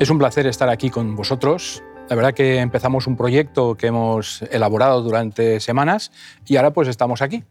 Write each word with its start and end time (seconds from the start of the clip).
Es 0.00 0.08
un 0.08 0.16
placer 0.16 0.46
estar 0.46 0.70
aquí 0.70 0.88
con 0.88 1.14
vosotros. 1.14 1.82
La 2.08 2.16
verdad 2.16 2.32
que 2.32 2.56
empezamos 2.56 3.06
un 3.06 3.18
proyecto 3.18 3.74
que 3.76 3.88
hemos 3.88 4.40
elaborado 4.50 5.02
durante 5.02 5.60
semanas 5.60 6.10
y 6.46 6.56
ahora 6.56 6.72
pues 6.72 6.88
estamos 6.88 7.20
aquí. 7.20 7.44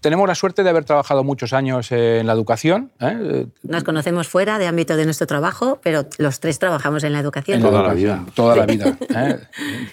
Tenemos 0.00 0.28
la 0.28 0.34
suerte 0.34 0.62
de 0.62 0.70
haber 0.70 0.84
trabajado 0.84 1.24
muchos 1.24 1.52
años 1.52 1.90
en 1.92 2.26
la 2.26 2.32
educación. 2.32 2.90
¿eh? 3.00 3.46
Nos 3.62 3.84
conocemos 3.84 4.28
fuera 4.28 4.58
de 4.58 4.66
ámbito 4.66 4.96
de 4.96 5.04
nuestro 5.04 5.26
trabajo, 5.26 5.80
pero 5.82 6.06
los 6.18 6.40
tres 6.40 6.58
trabajamos 6.58 7.04
en 7.04 7.12
la 7.12 7.20
educación. 7.20 7.58
En 7.58 7.62
toda 7.62 7.82
la 7.82 7.94
vida. 7.94 8.24
Toda 8.34 8.56
la 8.56 8.66
vida. 8.66 8.96
¿eh? 9.14 9.38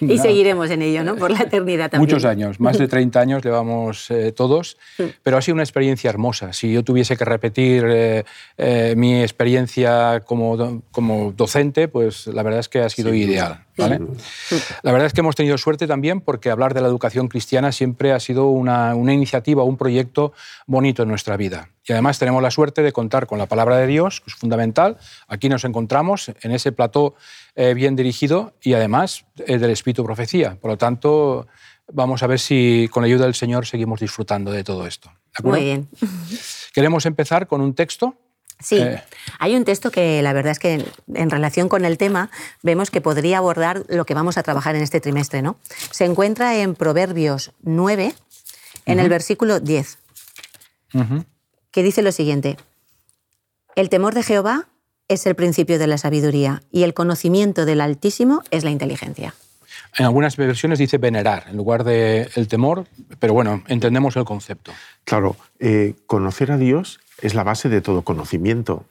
y 0.00 0.18
seguiremos 0.18 0.70
en 0.70 0.82
ello, 0.82 1.04
¿no? 1.04 1.16
Por 1.16 1.30
la 1.30 1.40
eternidad 1.40 1.90
también. 1.90 2.08
Muchos 2.08 2.24
años, 2.24 2.60
más 2.60 2.78
de 2.78 2.88
30 2.94 3.20
años 3.20 3.42
llevamos 3.42 4.10
eh, 4.10 4.32
todos, 4.32 4.78
pero 5.22 5.36
ha 5.36 5.42
sido 5.42 5.54
una 5.54 5.62
experiencia 5.62 6.10
hermosa. 6.10 6.52
Si 6.52 6.72
yo 6.72 6.82
tuviese 6.82 7.16
que 7.16 7.24
repetir 7.24 8.24
mi 8.96 9.22
experiencia 9.22 10.20
como, 10.20 10.82
como 10.90 11.32
docente, 11.32 11.88
pues 11.88 12.26
la 12.26 12.42
verdad 12.42 12.60
es 12.60 12.68
que 12.68 12.80
ha 12.80 12.88
sido 12.88 13.14
ideal. 13.14 13.63
¿Vale? 13.76 14.00
La 14.82 14.92
verdad 14.92 15.06
es 15.06 15.12
que 15.12 15.20
hemos 15.20 15.36
tenido 15.36 15.58
suerte 15.58 15.86
también 15.86 16.20
porque 16.20 16.50
hablar 16.50 16.74
de 16.74 16.80
la 16.80 16.88
educación 16.88 17.28
cristiana 17.28 17.72
siempre 17.72 18.12
ha 18.12 18.20
sido 18.20 18.48
una, 18.48 18.94
una 18.94 19.12
iniciativa, 19.12 19.62
un 19.62 19.76
proyecto 19.76 20.32
bonito 20.66 21.02
en 21.02 21.08
nuestra 21.08 21.36
vida. 21.36 21.70
Y 21.86 21.92
además 21.92 22.18
tenemos 22.18 22.42
la 22.42 22.50
suerte 22.50 22.82
de 22.82 22.92
contar 22.92 23.26
con 23.26 23.38
la 23.38 23.46
palabra 23.46 23.76
de 23.76 23.86
Dios, 23.86 24.20
que 24.20 24.30
es 24.30 24.36
fundamental. 24.36 24.96
Aquí 25.28 25.48
nos 25.48 25.64
encontramos 25.64 26.32
en 26.40 26.52
ese 26.52 26.72
plató 26.72 27.14
eh, 27.54 27.74
bien 27.74 27.94
dirigido 27.94 28.54
y 28.62 28.72
además 28.72 29.26
eh, 29.46 29.58
del 29.58 29.70
Espíritu 29.70 30.02
Profecía. 30.04 30.56
Por 30.60 30.70
lo 30.70 30.78
tanto, 30.78 31.46
vamos 31.92 32.22
a 32.22 32.26
ver 32.26 32.38
si 32.38 32.88
con 32.90 33.02
la 33.02 33.06
ayuda 33.06 33.24
del 33.24 33.34
Señor 33.34 33.66
seguimos 33.66 34.00
disfrutando 34.00 34.50
de 34.50 34.64
todo 34.64 34.86
esto. 34.86 35.12
Muy 35.42 35.60
bien. 35.62 35.88
Queremos 36.72 37.06
empezar 37.06 37.46
con 37.46 37.60
un 37.60 37.74
texto 37.74 38.16
Sí, 38.60 38.78
eh. 38.78 39.02
hay 39.38 39.56
un 39.56 39.64
texto 39.64 39.90
que 39.90 40.22
la 40.22 40.32
verdad 40.32 40.52
es 40.52 40.58
que 40.58 40.84
en 41.14 41.30
relación 41.30 41.68
con 41.68 41.84
el 41.84 41.98
tema 41.98 42.30
vemos 42.62 42.90
que 42.90 43.00
podría 43.00 43.38
abordar 43.38 43.84
lo 43.88 44.06
que 44.06 44.14
vamos 44.14 44.38
a 44.38 44.42
trabajar 44.42 44.74
en 44.76 44.82
este 44.82 45.00
trimestre. 45.00 45.42
¿no? 45.42 45.56
Se 45.90 46.04
encuentra 46.04 46.56
en 46.56 46.74
Proverbios 46.74 47.52
9, 47.62 48.14
en 48.86 49.00
el 49.00 49.08
versículo 49.08 49.60
10, 49.60 49.98
que 51.70 51.82
dice 51.82 52.02
lo 52.02 52.12
siguiente, 52.12 52.56
el 53.76 53.88
temor 53.88 54.14
de 54.14 54.22
Jehová 54.22 54.68
es 55.08 55.26
el 55.26 55.34
principio 55.34 55.78
de 55.78 55.86
la 55.86 55.98
sabiduría 55.98 56.62
y 56.70 56.84
el 56.84 56.94
conocimiento 56.94 57.66
del 57.66 57.80
Altísimo 57.80 58.42
es 58.50 58.64
la 58.64 58.70
inteligencia. 58.70 59.34
En 59.96 60.06
algunas 60.06 60.36
versiones 60.36 60.78
dice 60.78 60.98
venerar 60.98 61.44
en 61.48 61.56
lugar 61.56 61.84
de 61.84 62.28
el 62.34 62.48
temor, 62.48 62.86
pero 63.20 63.32
bueno, 63.32 63.62
entendemos 63.68 64.16
el 64.16 64.24
concepto. 64.24 64.72
Claro, 65.04 65.36
eh, 65.60 65.94
conocer 66.06 66.50
a 66.50 66.56
Dios 66.56 67.00
es 67.20 67.34
la 67.34 67.44
base 67.44 67.68
de 67.68 67.80
todo 67.80 68.02
conocimiento. 68.02 68.86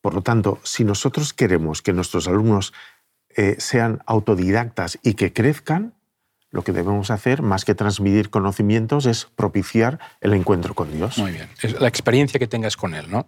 Por 0.00 0.14
lo 0.14 0.22
tanto, 0.22 0.58
si 0.62 0.84
nosotros 0.84 1.32
queremos 1.32 1.82
que 1.82 1.92
nuestros 1.92 2.28
alumnos 2.28 2.72
eh, 3.36 3.56
sean 3.58 4.00
autodidactas 4.06 4.98
y 5.02 5.14
que 5.14 5.32
crezcan, 5.32 5.94
lo 6.50 6.64
que 6.64 6.72
debemos 6.72 7.10
hacer, 7.10 7.42
más 7.42 7.64
que 7.64 7.74
transmitir 7.74 8.30
conocimientos, 8.30 9.06
es 9.06 9.26
propiciar 9.36 9.98
el 10.20 10.32
encuentro 10.32 10.74
con 10.74 10.92
Dios. 10.92 11.18
Muy 11.18 11.32
bien, 11.32 11.48
es 11.62 11.78
la 11.80 11.88
experiencia 11.88 12.38
que 12.38 12.46
tengas 12.46 12.76
con 12.76 12.94
Él. 12.94 13.10
¿no? 13.10 13.26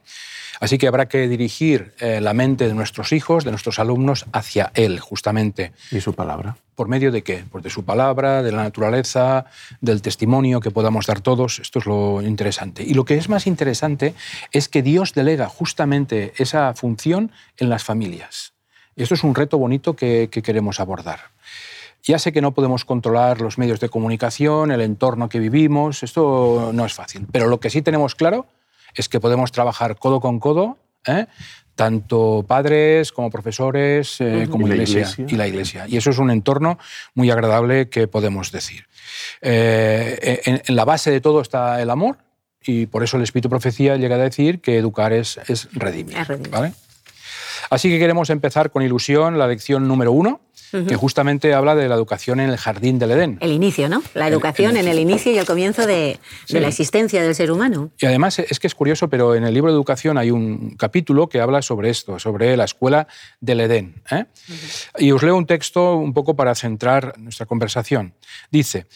Así 0.58 0.78
que 0.78 0.88
habrá 0.88 1.06
que 1.06 1.28
dirigir 1.28 1.94
eh, 2.00 2.20
la 2.20 2.34
mente 2.34 2.66
de 2.66 2.74
nuestros 2.74 3.12
hijos, 3.12 3.44
de 3.44 3.50
nuestros 3.50 3.78
alumnos, 3.78 4.26
hacia 4.32 4.72
Él, 4.74 5.00
justamente. 5.00 5.72
¿Y 5.90 6.00
su 6.00 6.14
palabra? 6.14 6.56
¿Por 6.74 6.88
medio 6.88 7.12
de 7.12 7.22
qué? 7.22 7.44
Pues 7.50 7.62
de 7.62 7.70
su 7.70 7.84
palabra, 7.84 8.42
de 8.42 8.52
la 8.52 8.62
naturaleza, 8.62 9.44
del 9.80 10.00
testimonio 10.00 10.60
que 10.60 10.70
podamos 10.70 11.06
dar 11.06 11.20
todos. 11.20 11.58
Esto 11.58 11.78
es 11.78 11.86
lo 11.86 12.22
interesante. 12.22 12.82
Y 12.82 12.94
lo 12.94 13.04
que 13.04 13.16
es 13.16 13.28
más 13.28 13.46
interesante 13.46 14.14
es 14.52 14.68
que 14.68 14.82
Dios 14.82 15.12
delega 15.12 15.46
justamente 15.46 16.32
esa 16.38 16.72
función 16.74 17.32
en 17.58 17.68
las 17.68 17.84
familias. 17.84 18.54
Esto 18.96 19.14
es 19.14 19.24
un 19.24 19.34
reto 19.34 19.58
bonito 19.58 19.94
que, 19.94 20.28
que 20.30 20.42
queremos 20.42 20.80
abordar. 20.80 21.20
Ya 22.02 22.18
sé 22.18 22.32
que 22.32 22.40
no 22.40 22.52
podemos 22.52 22.84
controlar 22.84 23.40
los 23.40 23.58
medios 23.58 23.80
de 23.80 23.88
comunicación, 23.88 24.70
el 24.70 24.80
entorno 24.80 25.28
que 25.28 25.38
vivimos, 25.38 26.02
esto 26.02 26.70
no 26.72 26.84
es 26.86 26.94
fácil, 26.94 27.26
pero 27.30 27.48
lo 27.48 27.60
que 27.60 27.70
sí 27.70 27.82
tenemos 27.82 28.14
claro 28.14 28.46
es 28.94 29.08
que 29.08 29.20
podemos 29.20 29.52
trabajar 29.52 29.96
codo 29.96 30.20
con 30.20 30.40
codo, 30.40 30.78
¿eh? 31.06 31.26
tanto 31.74 32.44
padres 32.46 33.12
como 33.12 33.30
profesores, 33.30 34.20
eh, 34.20 34.48
como 34.50 34.66
¿Y 34.66 34.70
la 34.70 34.74
iglesia, 34.76 35.00
iglesia? 35.00 35.26
y 35.28 35.36
la 35.36 35.46
iglesia. 35.46 35.84
Y 35.88 35.96
eso 35.96 36.10
es 36.10 36.18
un 36.18 36.30
entorno 36.30 36.78
muy 37.14 37.30
agradable 37.30 37.88
que 37.88 38.08
podemos 38.08 38.52
decir. 38.52 38.86
Eh, 39.40 40.40
en, 40.44 40.62
en 40.66 40.76
la 40.76 40.84
base 40.84 41.10
de 41.10 41.20
todo 41.20 41.40
está 41.40 41.80
el 41.80 41.90
amor 41.90 42.18
y 42.62 42.86
por 42.86 43.02
eso 43.02 43.16
el 43.16 43.22
Espíritu 43.22 43.48
Profecía 43.48 43.96
llega 43.96 44.16
a 44.16 44.18
decir 44.18 44.60
que 44.60 44.76
educar 44.76 45.12
es, 45.12 45.38
es 45.48 45.68
redimir. 45.72 46.18
Es 46.18 46.28
redimir. 46.28 46.50
¿vale? 46.50 46.72
Así 47.70 47.88
que 47.88 47.98
queremos 47.98 48.30
empezar 48.30 48.70
con 48.70 48.82
ilusión 48.82 49.38
la 49.38 49.46
lección 49.46 49.86
número 49.88 50.12
uno, 50.12 50.40
que 50.70 50.96
justamente 50.96 51.54
habla 51.54 51.74
de 51.74 51.88
la 51.88 51.94
educación 51.94 52.40
en 52.40 52.50
el 52.50 52.56
jardín 52.56 52.98
del 52.98 53.10
Edén. 53.12 53.38
El 53.40 53.52
inicio, 53.52 53.88
¿no? 53.88 54.02
La 54.14 54.28
educación 54.28 54.76
en 54.76 54.86
el 54.88 54.98
inicio 54.98 55.32
y 55.32 55.38
el 55.38 55.46
comienzo 55.46 55.86
de, 55.86 56.18
Sí. 56.46 56.54
de 56.54 56.60
la 56.60 56.68
existencia 56.68 57.22
del 57.22 57.34
ser 57.34 57.50
humano. 57.50 57.90
Y 57.98 58.06
además 58.06 58.38
es 58.38 58.58
que 58.60 58.66
es 58.66 58.74
curioso, 58.74 59.08
pero 59.08 59.34
en 59.34 59.44
el 59.44 59.52
libro 59.54 59.70
de 59.70 59.76
educación 59.76 60.18
hay 60.18 60.30
un 60.30 60.76
capítulo 60.76 61.28
que 61.28 61.40
habla 61.40 61.62
sobre 61.62 61.90
esto, 61.90 62.18
sobre 62.18 62.56
la 62.56 62.64
escuela 62.64 63.06
del 63.40 63.60
Edén. 63.60 64.02
¿eh? 64.10 64.26
Y 64.98 65.12
os 65.12 65.22
leo 65.22 65.36
un 65.36 65.46
texto 65.46 65.96
un 65.96 66.12
poco 66.12 66.36
para 66.36 66.54
centrar 66.54 67.18
nuestra 67.18 67.46
conversación. 67.46 68.14
Dice, 68.50 68.86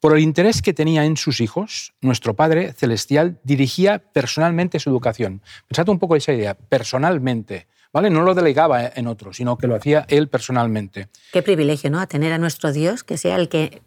por 0.00 0.12
el 0.12 0.20
interés 0.22 0.60
que 0.60 0.74
tenía 0.74 1.04
en 1.04 1.16
sus 1.16 1.40
hijos, 1.40 1.94
nuestro 2.02 2.34
Padre 2.34 2.74
Celestial 2.74 3.38
dirigía 3.42 4.00
personalmente 4.12 4.78
su 4.78 4.90
educación. 4.90 5.40
Pensad 5.66 5.88
un 5.88 5.98
poco 5.98 6.14
esa 6.14 6.32
idea, 6.32 6.54
personalmente. 6.54 7.66
¿Vale? 7.94 8.10
No 8.10 8.20
lo 8.22 8.34
delegaba 8.34 8.84
en 8.94 9.06
otros, 9.06 9.36
sino 9.38 9.56
que 9.56 9.66
lo 9.68 9.76
hacía 9.76 10.04
él 10.08 10.28
personalmente. 10.28 11.08
Qué 11.32 11.42
privilegio, 11.42 11.90
¿no? 11.90 12.00
A 12.00 12.06
tener 12.06 12.32
a 12.32 12.38
nuestro 12.38 12.72
Dios 12.72 13.04
que 13.04 13.16
sea 13.16 13.36
el 13.36 13.48
que 13.48 13.80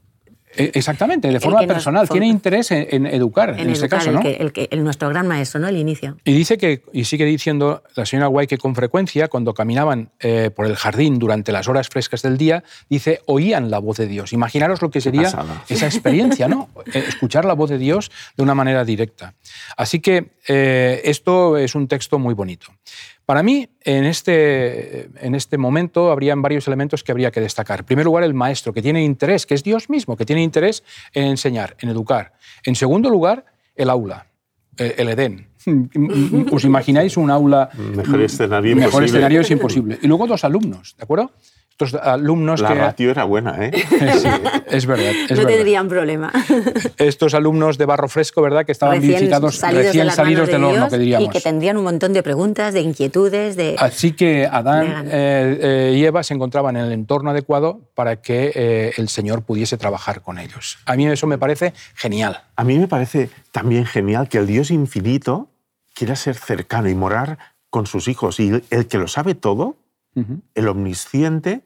E- 0.56 0.72
Exactamente, 0.76 1.28
de 1.30 1.40
forma 1.42 1.60
nos 1.60 1.68
personal. 1.68 2.08
Tiene 2.10 2.26
interés 2.26 2.72
en, 2.72 2.88
en 2.90 3.06
educar, 3.06 3.50
en, 3.50 3.60
en 3.60 3.70
este 3.72 3.86
educar, 3.86 4.00
caso, 4.00 4.10
el 4.12 4.16
¿no? 4.16 4.22
que, 4.22 4.32
el 4.36 4.54
que- 4.54 4.70
el 4.72 4.82
nuestro 4.84 5.10
gran 5.10 5.28
maestro, 5.28 5.60
¿no? 5.60 5.68
El 5.68 5.76
inicio. 5.76 6.18
Y 6.24 6.32
dice 6.34 6.58
que, 6.58 6.84
y 6.94 7.04
sigue 7.04 7.26
diciendo 7.26 7.84
la 7.96 8.06
señora 8.06 8.30
White 8.30 8.56
que 8.56 8.58
con 8.58 8.74
frecuencia, 8.74 9.28
cuando 9.28 9.54
caminaban 9.54 10.10
eh, 10.22 10.50
por 10.56 10.66
el 10.66 10.78
jardín 10.78 11.20
durante 11.20 11.52
las 11.52 11.68
horas 11.68 11.90
frescas 11.90 12.22
del 12.22 12.38
día, 12.38 12.64
dice, 12.90 13.20
oían 13.26 13.70
la 13.70 13.80
voz 13.80 13.98
de 13.98 14.08
Dios. 14.08 14.32
Imaginaros 14.32 14.82
lo 14.82 14.90
que 14.90 15.02
sería 15.02 15.30
esa 15.68 15.86
experiencia, 15.86 16.48
¿no? 16.48 16.70
Eh, 16.94 17.04
Escuchar 17.10 17.44
la 17.44 17.54
voz 17.54 17.70
de 17.70 17.78
Dios 17.78 18.10
de 18.38 18.42
una 18.44 18.56
manera 18.56 18.86
directa. 18.86 19.34
Así 19.76 20.00
que 20.00 20.32
eh, 20.48 21.02
esto 21.04 21.58
es 21.58 21.76
un 21.76 21.90
texto 21.90 22.18
muy 22.20 22.34
bonito. 22.34 22.68
Para 23.28 23.44
mí, 23.44 23.68
en 23.82 24.06
este, 24.06 25.10
en 25.20 25.36
este 25.36 25.58
momento, 25.58 26.12
habrían 26.14 26.42
varios 26.42 26.66
elementos 26.66 27.04
que 27.04 27.12
habría 27.12 27.30
que 27.30 27.42
destacar. 27.42 27.80
En 27.80 27.86
primer 27.86 28.06
lugar, 28.06 28.24
el 28.24 28.34
maestro, 28.34 28.72
que 28.72 28.82
tiene 28.82 29.04
interés, 29.04 29.46
que 29.46 29.54
es 29.54 29.64
Dios 29.64 29.90
mismo, 29.90 30.16
que 30.16 30.26
tiene 30.26 30.42
interés 30.42 30.82
en 31.12 31.26
enseñar, 31.26 31.76
en 31.82 31.90
educar. 31.90 32.32
En 32.64 32.76
segundo 32.76 33.10
lugar, 33.10 33.44
el 33.76 33.90
aula, 33.90 34.28
eh, 34.78 34.96
el 34.98 35.10
Edén. 35.10 35.50
¿Os 36.54 36.64
imagináis 36.64 37.18
un 37.18 37.30
aula? 37.30 37.70
Mejor 37.76 38.22
escenario 38.22 38.74
Mejor 38.78 38.86
imposible. 38.88 39.06
escenario 39.08 39.42
es 39.42 39.52
imposible. 39.52 40.00
Y 40.02 40.08
luego 40.08 40.26
dos 40.26 40.46
alumnos, 40.46 40.96
¿de 40.98 41.04
acuerdo? 41.04 41.34
Estos 41.80 42.02
alumnos 42.02 42.60
La 42.60 42.70
que... 42.70 42.74
ratio 42.74 43.12
era 43.12 43.24
buena, 43.24 43.56
¿eh? 43.64 43.72
Sí, 44.18 44.28
es 44.66 44.88
verdad, 44.88 45.12
es 45.12 45.30
no 45.30 45.38
verdad. 45.38 45.48
tendrían 45.48 45.88
problema. 45.88 46.34
Estos 46.98 47.36
alumnos 47.36 47.78
de 47.78 47.86
barro 47.86 48.10
fresco, 48.10 48.42
¿verdad? 48.42 48.66
Que 48.66 48.72
estaban 48.72 48.96
Recién 48.96 49.12
vivificados, 49.14 49.58
salidos, 49.58 49.84
de 49.84 49.90
recién 49.90 50.08
las 50.08 50.16
salidos 50.16 50.48
de 50.48 50.54
del 50.54 50.64
horno, 50.64 50.90
que 50.90 50.98
diríamos. 50.98 51.28
Y 51.28 51.32
que 51.32 51.40
tendrían 51.40 51.78
un 51.78 51.84
montón 51.84 52.14
de 52.14 52.24
preguntas, 52.24 52.74
de 52.74 52.82
inquietudes, 52.82 53.56
de... 53.58 53.76
Así 53.78 54.14
que 54.14 54.48
Adán 54.48 55.08
eh, 55.12 55.60
eh, 55.62 55.94
y 55.96 56.04
Eva 56.04 56.24
se 56.24 56.34
encontraban 56.34 56.78
en 56.78 56.86
el 56.86 56.92
entorno 56.94 57.30
adecuado 57.30 57.82
para 57.94 58.24
que 58.24 58.52
eh, 58.56 58.94
el 58.98 59.08
Señor 59.08 59.44
pudiese 59.44 59.78
trabajar 59.78 60.24
con 60.24 60.40
ellos. 60.40 60.80
A 60.88 60.96
mí 60.96 61.06
eso 61.06 61.28
me 61.28 61.38
parece 61.38 61.76
genial. 61.94 62.42
A 62.56 62.64
mí 62.64 62.80
me 62.80 62.88
parece 62.88 63.30
también 63.52 63.86
genial 63.86 64.30
que 64.30 64.40
el 64.40 64.48
Dios 64.48 64.72
infinito 64.72 65.52
quiera 65.94 66.16
ser 66.16 66.38
cercano 66.38 66.90
y 66.90 66.96
morar 66.96 67.38
con 67.70 67.86
sus 67.86 68.08
hijos. 68.08 68.40
Y 68.40 68.64
el 68.72 68.88
que 68.88 68.98
lo 68.98 69.08
sabe 69.08 69.36
todo, 69.36 69.76
el 70.56 70.68
omnisciente, 70.68 71.62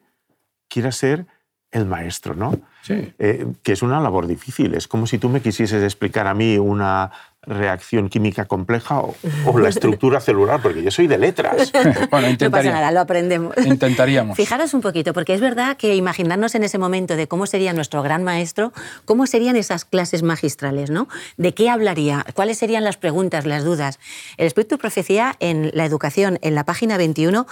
quiera 0.71 0.91
ser 0.91 1.25
el 1.71 1.85
maestro, 1.85 2.35
¿no? 2.35 2.59
Sí. 2.81 3.13
Eh, 3.19 3.45
que 3.63 3.73
es 3.73 3.81
una 3.81 3.99
labor 3.99 4.27
difícil. 4.27 4.73
Es 4.73 4.87
como 4.87 5.07
si 5.07 5.17
tú 5.17 5.29
me 5.29 5.41
quisieses 5.41 5.83
explicar 5.83 6.27
a 6.27 6.33
mí 6.33 6.57
una 6.57 7.11
reacción 7.43 8.09
química 8.09 8.45
compleja 8.45 8.99
o, 8.99 9.15
o 9.45 9.59
la 9.59 9.69
estructura 9.75 10.19
celular, 10.19 10.59
porque 10.61 10.83
yo 10.83 10.91
soy 10.91 11.07
de 11.07 11.17
letras. 11.17 11.71
Bueno, 12.11 12.27
no 12.39 12.51
pasa 12.51 12.71
nada, 12.71 12.91
lo 12.91 12.99
aprendemos. 12.99 13.55
Intentaríamos. 13.65 14.35
Fijaros 14.35 14.73
un 14.73 14.81
poquito, 14.81 15.13
porque 15.13 15.33
es 15.33 15.39
verdad 15.39 15.77
que 15.77 15.95
imaginarnos 15.95 16.55
en 16.55 16.63
ese 16.63 16.77
momento 16.77 17.15
de 17.15 17.27
cómo 17.27 17.45
sería 17.45 17.73
nuestro 17.73 18.03
gran 18.03 18.23
maestro, 18.23 18.73
cómo 19.05 19.27
serían 19.27 19.55
esas 19.55 19.85
clases 19.85 20.23
magistrales, 20.23 20.89
¿no? 20.89 21.07
¿De 21.37 21.53
qué 21.53 21.69
hablaría? 21.69 22.25
¿Cuáles 22.33 22.57
serían 22.57 22.83
las 22.83 22.97
preguntas, 22.97 23.45
las 23.45 23.63
dudas? 23.63 23.99
El 24.37 24.47
Espíritu 24.47 24.75
de 24.75 24.79
Profecía 24.79 25.35
en 25.39 25.71
la 25.73 25.85
educación, 25.85 26.37
en 26.41 26.55
la 26.55 26.65
página 26.65 26.97
21, 26.97 27.47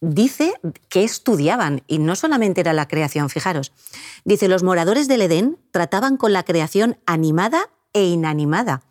dice 0.00 0.54
que 0.88 1.04
estudiaban, 1.04 1.82
y 1.86 1.98
no 1.98 2.16
solamente 2.16 2.60
era 2.60 2.72
la 2.72 2.88
creación, 2.88 3.30
fijaros. 3.30 3.72
Dice, 4.24 4.48
los 4.48 4.62
moradores 4.62 5.08
del 5.08 5.22
Edén 5.22 5.58
trataban 5.70 6.16
con 6.16 6.32
la 6.32 6.42
creación 6.42 6.98
animada 7.06 7.70
e 7.92 8.04
inanimada, 8.04 8.82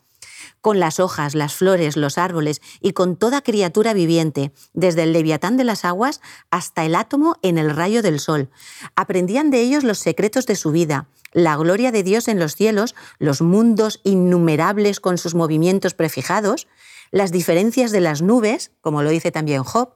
con 0.61 0.79
las 0.79 0.99
hojas, 0.99 1.35
las 1.35 1.53
flores, 1.53 1.95
los 1.95 2.17
árboles 2.17 2.61
y 2.81 2.93
con 2.93 3.17
toda 3.17 3.41
criatura 3.41 3.93
viviente, 3.93 4.51
desde 4.73 5.03
el 5.03 5.13
leviatán 5.13 5.57
de 5.57 5.63
las 5.63 5.85
aguas 5.85 6.21
hasta 6.49 6.85
el 6.85 6.95
átomo 6.95 7.37
en 7.43 7.57
el 7.57 7.69
rayo 7.69 8.01
del 8.01 8.19
sol. 8.19 8.49
Aprendían 8.95 9.51
de 9.51 9.61
ellos 9.61 9.83
los 9.83 9.99
secretos 9.99 10.47
de 10.47 10.55
su 10.55 10.71
vida, 10.71 11.07
la 11.33 11.55
gloria 11.57 11.91
de 11.91 12.01
Dios 12.01 12.27
en 12.27 12.39
los 12.39 12.55
cielos, 12.55 12.95
los 13.19 13.41
mundos 13.41 13.99
innumerables 14.03 14.99
con 14.99 15.17
sus 15.17 15.35
movimientos 15.35 15.93
prefijados, 15.93 16.67
las 17.15 17.31
diferencias 17.31 17.93
de 17.93 18.01
las 18.01 18.21
nubes, 18.21 18.71
como 18.81 19.01
lo 19.01 19.09
dice 19.09 19.31
también 19.31 19.63
Job, 19.63 19.93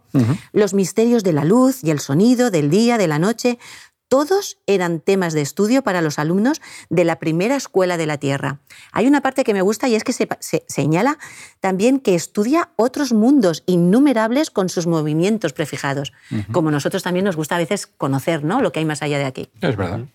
los 0.54 0.74
misterios 0.74 1.22
de 1.22 1.34
la 1.34 1.44
luz 1.44 1.84
y 1.84 1.92
el 1.92 2.00
sonido, 2.00 2.50
del 2.50 2.70
día, 2.70 2.98
de 2.98 3.08
la 3.10 3.20
noche, 3.20 3.60
todos 4.08 4.58
eran 4.68 5.02
temas 5.02 5.34
de 5.34 5.42
estudio 5.42 5.84
para 5.84 6.02
los 6.02 6.18
alumnos 6.18 6.62
de 6.90 7.04
la 7.04 7.18
primera 7.18 7.58
escuela 7.58 7.98
de 7.98 8.06
la 8.06 8.20
Tierra. 8.20 8.62
Hay 8.94 9.06
una 9.06 9.20
parte 9.20 9.44
que 9.44 9.54
me 9.54 9.62
gusta 9.62 9.90
y 9.90 9.96
es 9.96 10.06
que 10.06 10.14
se, 10.14 10.30
señala 10.70 11.18
también 11.60 12.00
que 12.00 12.16
estudia 12.16 12.70
otros 12.78 13.12
mundos 13.12 13.64
innumerables 13.66 14.50
con 14.50 14.70
sus 14.70 14.88
movimientos 14.88 15.52
prefijados, 15.52 16.14
como 16.54 16.72
nosotros 16.72 17.04
también 17.04 17.26
nos 17.26 17.36
gusta 17.36 17.58
a 17.58 17.60
veces 17.60 17.86
conocer 17.86 18.46
¿no? 18.46 18.62
lo 18.62 18.72
que 18.72 18.80
hay 18.80 18.86
más 18.86 19.02
allá 19.02 19.18
de 19.18 19.26
aquí. 19.26 19.50
Es 19.60 19.76
verdad. 19.76 20.06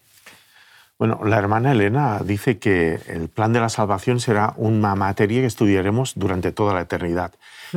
Bueno, 0.99 1.21
la 1.25 1.39
hermana 1.39 1.73
Elena 1.73 2.21
dice 2.25 2.59
que 2.59 3.01
el 3.09 3.29
plan 3.29 3.53
de 3.53 3.61
la 3.61 3.69
salvación 3.69 4.21
será 4.21 4.55
una 4.57 4.95
materia 4.95 5.41
que 5.41 5.47
estudiaremos 5.47 6.13
durante 6.15 6.53
toda 6.53 6.73
la 6.73 6.83
eternidad. 6.83 7.33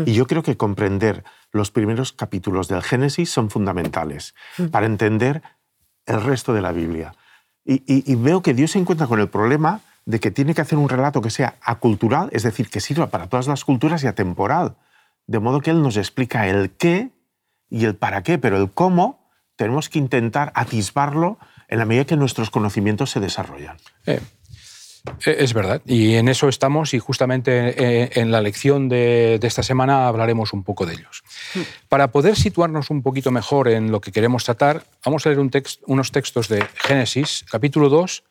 Y 0.05 0.13
yo 0.13 0.27
creo 0.27 0.43
que 0.43 0.55
comprender 0.55 1.23
los 1.51 1.71
primeros 1.71 2.13
capítulos 2.13 2.67
del 2.67 2.83
Génesis 2.83 3.31
son 3.31 3.49
fundamentales 3.49 4.35
para 4.71 4.85
entender 4.85 5.41
el 6.05 6.21
resto 6.21 6.53
de 6.53 6.61
la 6.61 6.71
Biblia. 6.71 7.15
Y, 7.65 8.15
veo 8.15 8.41
que 8.41 8.53
Dios 8.53 8.71
se 8.71 8.79
encuentra 8.79 9.07
con 9.07 9.19
el 9.19 9.27
problema 9.27 9.81
de 10.05 10.19
que 10.21 10.31
tiene 10.31 10.53
que 10.53 10.61
hacer 10.61 10.77
un 10.77 10.87
relato 10.87 11.21
que 11.21 11.31
sea 11.31 11.55
acultural, 11.61 12.29
es 12.31 12.43
decir, 12.43 12.69
que 12.69 12.79
sirva 12.79 13.07
para 13.07 13.27
todas 13.27 13.47
las 13.47 13.65
culturas 13.65 14.03
y 14.03 14.07
atemporal. 14.07 14.75
De 15.25 15.39
modo 15.39 15.59
que 15.59 15.71
Él 15.71 15.81
nos 15.81 15.97
explica 15.97 16.47
el 16.47 16.69
qué 16.71 17.11
y 17.69 17.83
el 17.83 17.95
para 17.95 18.23
qué, 18.23 18.37
pero 18.37 18.55
el 18.55 18.71
cómo 18.71 19.27
tenemos 19.57 19.89
que 19.89 19.99
intentar 19.99 20.53
atisbarlo 20.55 21.39
en 21.67 21.79
la 21.79 21.85
medida 21.85 22.05
que 22.05 22.15
nuestros 22.15 22.49
conocimientos 22.49 23.11
se 23.11 23.19
desarrollan. 23.19 23.77
Eh, 24.05 24.19
eh, 25.25 25.35
es 25.39 25.53
verdad, 25.53 25.81
y 25.85 26.15
en 26.15 26.27
eso 26.27 26.49
estamos 26.49 26.93
y 26.93 26.99
justamente 26.99 27.51
eh, 27.77 28.09
en 28.15 28.31
la 28.31 28.41
lección 28.41 28.89
de, 28.89 29.39
esta 29.41 29.63
semana 29.63 30.07
hablaremos 30.07 30.53
un 30.53 30.63
poco 30.63 30.85
de 30.85 30.93
ellos. 30.93 31.23
Mm. 31.55 31.59
Para 31.89 32.11
poder 32.11 32.35
situarnos 32.35 32.89
un 32.89 33.01
poquito 33.01 33.31
mejor 33.31 33.67
en 33.67 33.91
lo 33.91 34.01
que 34.01 34.11
queremos 34.11 34.43
tratar, 34.43 34.83
vamos 35.05 35.25
a 35.25 35.29
leer 35.29 35.45
unos 35.85 36.11
textos 36.11 36.47
de 36.47 36.65
Génesis, 36.75 37.45
capítulo 37.49 37.89
2, 37.89 38.23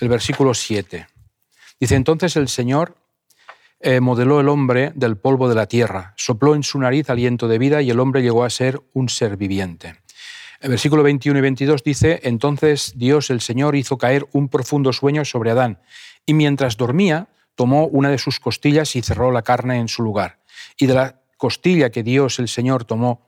el 0.00 0.08
versículo 0.08 0.54
7. 0.54 1.06
Dice, 1.80 1.94
entonces 1.96 2.36
el 2.36 2.48
Señor 2.48 2.96
modeló 4.00 4.40
el 4.40 4.48
hombre 4.48 4.92
del 4.94 5.18
polvo 5.18 5.46
de 5.46 5.54
la 5.54 5.66
tierra, 5.66 6.14
sopló 6.16 6.54
en 6.54 6.62
su 6.62 6.78
nariz 6.78 7.10
aliento 7.10 7.48
de 7.48 7.58
vida 7.58 7.82
y 7.82 7.90
el 7.90 8.00
hombre 8.00 8.22
llegó 8.22 8.42
a 8.42 8.48
ser 8.48 8.80
un 8.94 9.10
ser 9.10 9.36
viviente. 9.36 9.96
El 10.64 10.70
versículo 10.70 11.02
21 11.02 11.40
y 11.40 11.42
22 11.42 11.84
dice, 11.84 12.20
entonces 12.22 12.94
Dios 12.96 13.28
el 13.28 13.42
Señor 13.42 13.76
hizo 13.76 13.98
caer 13.98 14.26
un 14.32 14.48
profundo 14.48 14.94
sueño 14.94 15.26
sobre 15.26 15.50
Adán, 15.50 15.78
y 16.24 16.32
mientras 16.32 16.78
dormía, 16.78 17.28
tomó 17.54 17.86
una 17.86 18.08
de 18.08 18.16
sus 18.16 18.40
costillas 18.40 18.96
y 18.96 19.02
cerró 19.02 19.30
la 19.30 19.42
carne 19.42 19.78
en 19.78 19.88
su 19.88 20.02
lugar. 20.02 20.38
Y 20.78 20.86
de 20.86 20.94
la 20.94 21.20
costilla 21.36 21.90
que 21.90 22.02
Dios 22.02 22.38
el 22.38 22.48
Señor 22.48 22.86
tomó 22.86 23.26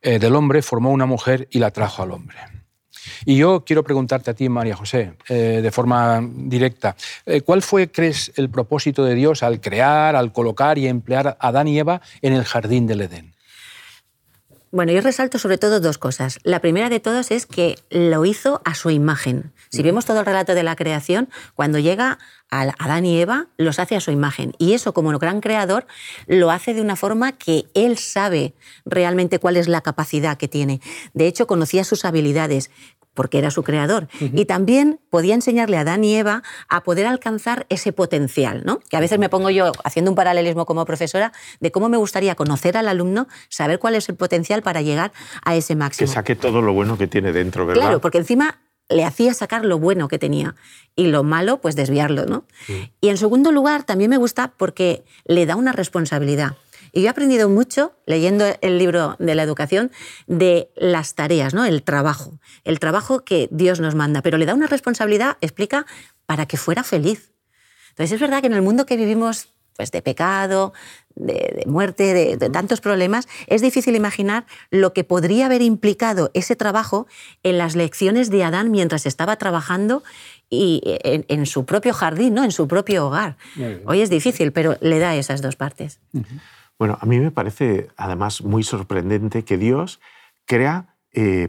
eh, 0.00 0.20
del 0.20 0.36
hombre, 0.36 0.62
formó 0.62 0.92
una 0.92 1.06
mujer 1.06 1.48
y 1.50 1.58
la 1.58 1.72
trajo 1.72 2.04
al 2.04 2.12
hombre. 2.12 2.38
Y 3.24 3.36
yo 3.36 3.64
quiero 3.64 3.82
preguntarte 3.82 4.30
a 4.30 4.34
ti, 4.34 4.48
María 4.48 4.76
José, 4.76 5.14
eh, 5.28 5.58
de 5.60 5.70
forma 5.72 6.20
directa, 6.22 6.94
eh, 7.24 7.40
¿cuál 7.40 7.62
fue, 7.62 7.90
crees, 7.90 8.30
el 8.36 8.48
propósito 8.48 9.04
de 9.04 9.16
Dios 9.16 9.42
al 9.42 9.60
crear, 9.60 10.14
al 10.14 10.32
colocar 10.32 10.78
y 10.78 10.86
emplear 10.86 11.36
a 11.40 11.48
Adán 11.48 11.66
y 11.66 11.80
Eva 11.80 12.00
en 12.22 12.32
el 12.32 12.44
jardín 12.44 12.86
del 12.86 13.00
Edén? 13.00 13.35
Bueno, 14.76 14.92
yo 14.92 15.00
resalto 15.00 15.38
sobre 15.38 15.56
todo 15.56 15.80
dos 15.80 15.96
cosas. 15.96 16.38
La 16.42 16.60
primera 16.60 16.90
de 16.90 17.00
todas 17.00 17.30
es 17.30 17.46
que 17.46 17.78
lo 17.88 18.26
hizo 18.26 18.60
a 18.66 18.74
su 18.74 18.90
imagen. 18.90 19.50
Si 19.70 19.82
vemos 19.82 20.04
todo 20.04 20.20
el 20.20 20.26
relato 20.26 20.54
de 20.54 20.62
la 20.62 20.76
creación, 20.76 21.30
cuando 21.54 21.78
llega 21.78 22.18
a 22.50 22.72
Adán 22.78 23.04
y 23.06 23.20
Eva, 23.20 23.48
los 23.56 23.78
hace 23.78 23.96
a 23.96 24.00
su 24.00 24.10
imagen. 24.10 24.52
Y 24.58 24.74
eso, 24.74 24.94
como 24.94 25.10
el 25.10 25.18
gran 25.18 25.40
creador, 25.40 25.86
lo 26.26 26.50
hace 26.50 26.74
de 26.74 26.80
una 26.80 26.96
forma 26.96 27.32
que 27.32 27.64
él 27.74 27.98
sabe 27.98 28.54
realmente 28.84 29.38
cuál 29.38 29.56
es 29.56 29.68
la 29.68 29.80
capacidad 29.80 30.36
que 30.36 30.48
tiene. 30.48 30.80
De 31.12 31.26
hecho, 31.26 31.46
conocía 31.46 31.84
sus 31.84 32.04
habilidades 32.04 32.70
porque 33.16 33.38
era 33.38 33.50
su 33.50 33.64
creador. 33.64 34.08
Y 34.20 34.44
también 34.44 35.00
podía 35.10 35.34
enseñarle 35.34 35.78
a 35.78 35.80
Adán 35.80 36.04
y 36.04 36.14
Eva 36.14 36.42
a 36.68 36.84
poder 36.84 37.06
alcanzar 37.06 37.66
ese 37.70 37.92
potencial, 37.92 38.62
¿no? 38.64 38.78
Que 38.90 38.96
a 38.98 39.00
veces 39.00 39.18
me 39.18 39.28
pongo 39.28 39.48
yo 39.50 39.72
haciendo 39.82 40.10
un 40.10 40.14
paralelismo 40.14 40.66
como 40.66 40.84
profesora 40.84 41.32
de 41.58 41.72
cómo 41.72 41.88
me 41.88 41.96
gustaría 41.96 42.34
conocer 42.34 42.76
al 42.76 42.86
alumno, 42.86 43.26
saber 43.48 43.78
cuál 43.78 43.94
es 43.94 44.08
el 44.10 44.16
potencial 44.16 44.62
para 44.62 44.82
llegar 44.82 45.12
a 45.44 45.56
ese 45.56 45.74
máximo. 45.74 46.06
Que 46.06 46.14
saque 46.14 46.36
todo 46.36 46.60
lo 46.60 46.74
bueno 46.74 46.98
que 46.98 47.06
tiene 47.06 47.32
dentro, 47.32 47.66
¿verdad? 47.66 47.82
Claro, 47.82 48.00
porque 48.02 48.18
encima 48.18 48.60
le 48.88 49.04
hacía 49.04 49.34
sacar 49.34 49.64
lo 49.64 49.78
bueno 49.78 50.08
que 50.08 50.18
tenía 50.18 50.54
y 50.94 51.08
lo 51.08 51.22
malo, 51.22 51.60
pues 51.60 51.76
desviarlo, 51.76 52.26
¿no? 52.26 52.44
Y 53.00 53.08
en 53.08 53.16
segundo 53.16 53.52
lugar, 53.52 53.84
también 53.84 54.10
me 54.10 54.16
gusta 54.16 54.52
porque 54.56 55.04
le 55.24 55.46
da 55.46 55.56
una 55.56 55.72
responsabilidad. 55.72 56.56
Y 56.92 57.02
yo 57.02 57.08
he 57.08 57.10
aprendido 57.10 57.48
mucho 57.48 57.92
leyendo 58.06 58.46
el 58.62 58.78
libro 58.78 59.16
de 59.18 59.34
la 59.34 59.42
educación 59.42 59.90
de 60.26 60.70
las 60.76 61.14
tareas, 61.14 61.52
¿no? 61.52 61.64
el 61.64 61.82
trabajo, 61.82 62.38
el 62.64 62.78
trabajo 62.78 63.24
que 63.24 63.48
Dios 63.50 63.80
nos 63.80 63.94
manda, 63.94 64.22
pero 64.22 64.38
le 64.38 64.46
da 64.46 64.54
una 64.54 64.66
responsabilidad, 64.66 65.36
explica, 65.40 65.84
para 66.24 66.46
que 66.46 66.56
fuera 66.56 66.84
feliz. 66.84 67.32
Entonces 67.90 68.12
es 68.12 68.20
verdad 68.20 68.40
que 68.40 68.46
en 68.46 68.54
el 68.54 68.62
mundo 68.62 68.86
que 68.86 68.96
vivimos 68.96 69.55
pues, 69.76 69.90
de 69.92 70.02
pecado, 70.02 70.72
de, 71.14 71.64
muerte, 71.66 72.36
de, 72.36 72.50
tantos 72.50 72.80
problemas, 72.80 73.28
es 73.46 73.62
difícil 73.62 73.96
imaginar 73.96 74.46
lo 74.70 74.92
que 74.92 75.04
podría 75.04 75.46
haber 75.46 75.62
implicado 75.62 76.30
ese 76.34 76.56
trabajo 76.56 77.06
en 77.42 77.58
las 77.58 77.74
lecciones 77.74 78.30
de 78.30 78.44
Adán 78.44 78.70
mientras 78.70 79.06
estaba 79.06 79.36
trabajando 79.36 80.02
y 80.48 80.82
en, 80.84 81.46
su 81.46 81.64
propio 81.64 81.92
jardín, 81.92 82.34
¿no? 82.34 82.44
en 82.44 82.52
su 82.52 82.68
propio 82.68 83.06
hogar. 83.06 83.36
Hoy 83.84 84.00
es 84.00 84.10
difícil, 84.10 84.52
pero 84.52 84.76
le 84.80 84.98
da 84.98 85.16
esas 85.16 85.42
dos 85.42 85.56
partes. 85.56 86.00
Bueno, 86.78 86.98
a 87.00 87.06
mí 87.06 87.18
me 87.18 87.30
parece 87.30 87.88
además 87.96 88.42
muy 88.42 88.62
sorprendente 88.62 89.44
que 89.44 89.56
Dios 89.56 90.00
crea, 90.44 90.94
eh, 91.12 91.48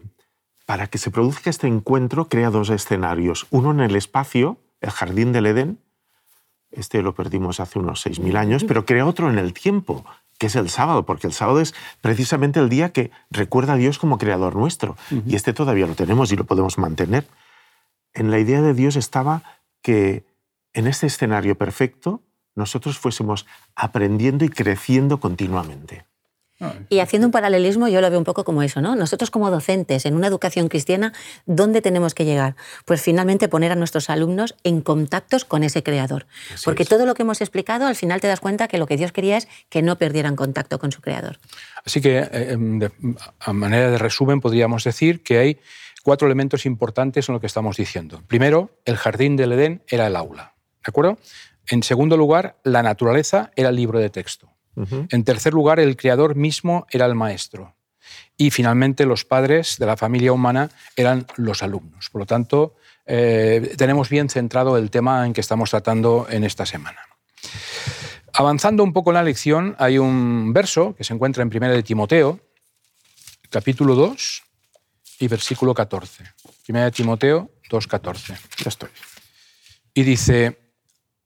para 0.66 0.88
que 0.88 0.98
se 0.98 1.12
produzca 1.12 1.50
este 1.50 1.68
encuentro, 1.68 2.28
crea 2.28 2.50
dos 2.50 2.70
escenarios. 2.70 3.48
Uno 3.52 3.72
en 3.72 3.82
el 3.82 3.96
espacio, 3.96 4.58
el 4.82 4.92
jardín 4.92 5.32
del 5.32 5.46
Edén, 5.46 5.80
este 6.72 7.02
lo 7.02 7.14
perdimos 7.14 7.60
hace 7.60 7.80
unos 7.80 8.06
6.000 8.06 8.38
años, 8.38 8.64
pero 8.64 8.86
crea 8.86 9.06
otro 9.06 9.30
en 9.30 9.38
el 9.38 9.54
tiempo, 9.54 10.06
que 10.38 10.48
es 10.48 10.56
el 10.56 10.70
sábado, 10.70 11.06
porque 11.06 11.28
el 11.28 11.34
sábado 11.34 11.62
es 11.62 11.74
precisamente 12.02 12.60
el 12.60 12.70
día 12.70 12.92
que 12.92 13.12
recuerda 13.30 13.74
a 13.74 13.78
Dios 13.78 14.00
como 14.00 14.18
creador 14.18 14.56
nuestro. 14.56 14.98
Y 15.26 15.36
este 15.36 15.54
todavía 15.54 15.88
lo 15.88 15.96
tenemos 15.96 16.32
y 16.32 16.36
lo 16.36 16.46
podemos 16.46 16.78
mantener. 16.78 17.28
En 18.14 18.32
la 18.32 18.40
idea 18.40 18.62
de 18.62 18.74
Dios 18.74 18.96
estaba 18.96 19.44
que 19.82 20.26
en 20.74 20.88
este 20.88 21.08
escenario 21.08 21.58
perfecto 21.58 22.22
nosotros 22.56 22.98
fuésemos 22.98 23.46
aprendiendo 23.76 24.44
y 24.44 24.50
creciendo 24.50 25.20
continuamente. 25.20 26.07
Y 26.90 27.00
haciendo 27.00 27.28
un 27.28 27.32
paralelismo, 27.32 27.88
yo 27.88 28.02
lo 28.02 28.10
veo 28.10 28.18
un 28.18 28.26
poco 28.26 28.44
como 28.44 28.64
eso, 28.64 28.82
¿no? 28.82 28.96
Nosotros 28.96 29.30
como 29.30 29.52
docentes 29.52 30.06
en 30.06 30.16
una 30.16 30.28
educación 30.28 30.70
cristiana, 30.70 31.14
¿dónde 31.46 31.82
tenemos 31.82 32.16
que 32.16 32.26
llegar? 32.26 32.56
Pues 32.86 33.02
finalmente 33.02 33.48
poner 33.48 33.72
a 33.72 33.76
nuestros 33.76 34.10
alumnos 34.10 34.56
en 34.64 34.82
contactos 34.82 35.46
con 35.46 35.64
ese 35.64 35.84
creador. 35.84 36.26
Porque 36.64 36.86
todo 36.86 37.06
lo 37.06 37.14
que 37.14 37.22
hemos 37.22 37.42
explicado, 37.42 37.86
al 37.86 37.96
final 37.96 38.22
te 38.22 38.28
das 38.28 38.40
cuenta 38.40 38.68
que 38.68 38.80
lo 38.80 38.88
que 38.88 38.98
Dios 38.98 39.12
quería 39.12 39.38
es 39.38 39.48
que 39.70 39.84
no 39.84 39.98
perdieran 39.98 40.36
contacto 40.36 40.80
con 40.80 40.92
su 40.92 41.02
creador. 41.02 41.38
Así 41.86 42.02
que, 42.02 42.20
eh, 42.20 42.52
em, 42.52 42.82
a 43.40 43.54
manera 43.54 43.92
de 43.92 43.98
resumen, 43.98 44.42
podríamos 44.42 44.84
decir 44.84 45.22
que 45.22 45.38
hay 45.38 45.60
cuatro 46.04 46.28
elementos 46.28 46.66
importantes 46.66 47.30
en 47.30 47.34
lo 47.34 47.40
que 47.40 47.48
estamos 47.48 47.78
diciendo. 47.78 48.24
Primero, 48.28 48.72
el 48.86 48.98
jardín 48.98 49.36
del 49.36 49.52
Edén 49.52 49.84
era 49.88 50.08
el 50.08 50.16
aula. 50.16 50.56
¿De 50.84 50.90
acuerdo? 50.90 51.18
En 51.70 51.84
segundo 51.84 52.18
lugar, 52.18 52.58
la 52.64 52.82
naturaleza 52.82 53.52
era 53.56 53.70
el 53.70 53.76
libro 53.76 54.00
de 54.00 54.10
texto. 54.10 54.57
En 55.10 55.24
tercer 55.24 55.54
lugar, 55.54 55.80
el 55.80 55.98
creador 55.98 56.36
mismo 56.36 56.86
era 56.92 57.06
el 57.06 57.16
maestro. 57.16 57.76
Y 58.38 58.52
finalmente, 58.52 59.06
los 59.06 59.26
padres 59.26 59.78
de 59.80 59.86
la 59.88 59.98
familia 59.98 60.32
humana 60.32 60.70
eran 60.96 61.26
los 61.36 61.64
alumnos. 61.64 62.10
Por 62.12 62.22
lo 62.22 62.26
tanto, 62.26 62.76
eh, 63.06 63.74
tenemos 63.78 64.10
bien 64.10 64.30
centrado 64.30 64.78
el 64.78 64.92
tema 64.92 65.26
en 65.26 65.34
que 65.34 65.42
estamos 65.42 65.72
tratando 65.72 66.28
en 66.30 66.44
esta 66.44 66.66
semana. 66.66 67.00
Avanzando 68.34 68.84
un 68.84 68.94
poco 68.94 69.10
en 69.10 69.16
la 69.16 69.24
lección, 69.24 69.76
hay 69.80 69.98
un 69.98 70.54
verso 70.54 70.94
que 70.96 71.04
se 71.04 71.14
encuentra 71.14 71.42
en 71.42 71.50
1 71.50 71.72
de 71.72 71.82
Timoteo, 71.82 72.40
capítulo 73.50 73.96
2 73.96 74.44
y 75.20 75.28
versículo 75.28 75.74
14. 75.74 76.24
1 76.70 76.84
de 76.84 76.92
Timoteo 76.92 77.50
2, 77.72 77.88
14. 77.88 78.36
Ya 78.64 78.70
estoy. 78.70 78.90
Y 79.96 80.04
dice, 80.04 80.60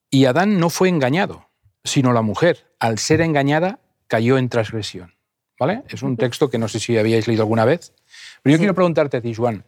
y 0.10 0.26
Adán 0.26 0.58
no 0.58 0.70
fue 0.70 0.88
engañado, 0.88 1.50
sino 1.84 2.14
la 2.14 2.22
mujer, 2.22 2.71
al 2.82 2.98
ser 2.98 3.22
engañada, 3.22 3.80
cayó 4.08 4.38
en 4.38 4.50
transgresión. 4.50 5.14
¿Vale? 5.60 5.84
Es 5.90 6.02
un 6.02 6.18
texto 6.18 6.50
que 6.50 6.58
no 6.58 6.68
sé 6.68 6.80
si 6.80 6.98
habíais 6.98 7.28
leído 7.28 7.44
alguna 7.44 7.66
vez. 7.66 7.94
Pero 8.42 8.54
yo 8.54 8.58
quiero 8.58 8.74
preguntarte 8.74 9.18
a 9.18 9.22
ti, 9.22 9.36
Juan, 9.36 9.64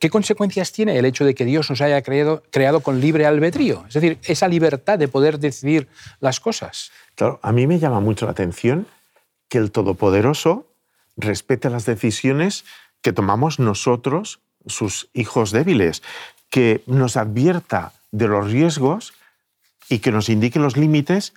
¿qué 0.00 0.08
consecuencias 0.08 0.72
tiene 0.72 0.98
el 0.98 1.04
hecho 1.04 1.26
de 1.26 1.34
que 1.34 1.44
Dios 1.44 1.68
nos 1.68 1.82
haya 1.82 2.00
creado, 2.00 2.42
creado 2.50 2.80
con 2.80 2.98
libre 2.98 3.26
albedrío? 3.26 3.84
Es 3.86 3.92
decir, 3.92 4.18
esa 4.22 4.48
libertad 4.48 4.98
de 4.98 5.06
poder 5.06 5.38
decidir 5.38 5.86
las 6.20 6.40
cosas. 6.40 6.90
Claro, 7.14 7.38
a 7.42 7.52
mí 7.52 7.66
me 7.66 7.78
llama 7.78 8.00
mucho 8.00 8.24
la 8.24 8.32
atención 8.32 8.86
que 9.50 9.58
el 9.58 9.70
Todopoderoso 9.70 10.66
respete 11.18 11.68
las 11.68 11.84
decisiones 11.84 12.64
que 13.02 13.12
tomamos 13.12 13.58
nosotros, 13.58 14.40
sus 14.64 15.10
hijos 15.12 15.50
débiles, 15.50 16.02
que 16.48 16.82
nos 16.86 17.18
advierta 17.18 17.92
de 18.12 18.28
los 18.28 18.50
riesgos 18.50 19.12
y 19.90 19.98
que 19.98 20.10
nos 20.10 20.30
indique 20.30 20.58
los 20.58 20.78
límites, 20.78 21.34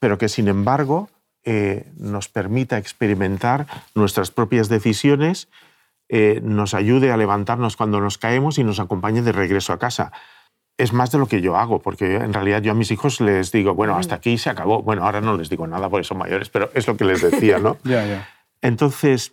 pero 0.00 0.18
que 0.18 0.28
sin 0.28 0.48
embargo 0.48 1.08
eh, 1.44 1.92
nos 1.96 2.28
permita 2.28 2.76
experimentar 2.76 3.66
nuestras 3.94 4.30
propias 4.30 4.68
decisiones, 4.68 5.48
eh, 6.08 6.40
nos 6.42 6.74
ayude 6.74 7.12
a 7.12 7.16
levantarnos 7.16 7.76
cuando 7.76 8.00
nos 8.00 8.18
caemos 8.18 8.58
y 8.58 8.64
nos 8.64 8.80
acompañe 8.80 9.22
de 9.22 9.32
regreso 9.32 9.72
a 9.72 9.78
casa. 9.78 10.12
Es 10.76 10.92
más 10.92 11.10
de 11.10 11.18
lo 11.18 11.26
que 11.26 11.40
yo 11.40 11.56
hago, 11.56 11.80
porque 11.80 12.16
en 12.16 12.32
realidad 12.32 12.62
yo 12.62 12.72
a 12.72 12.74
mis 12.74 12.90
hijos 12.90 13.20
les 13.20 13.50
digo, 13.52 13.74
bueno, 13.74 13.96
hasta 13.96 14.16
aquí 14.16 14.38
se 14.38 14.50
acabó. 14.50 14.82
Bueno, 14.82 15.04
ahora 15.04 15.20
no 15.20 15.36
les 15.36 15.48
digo 15.48 15.66
nada 15.66 15.88
porque 15.88 16.04
son 16.04 16.18
mayores, 16.18 16.50
pero 16.50 16.70
es 16.74 16.86
lo 16.86 16.96
que 16.96 17.04
les 17.04 17.22
decía, 17.22 17.58
¿no? 17.58 17.78
Entonces, 18.60 19.32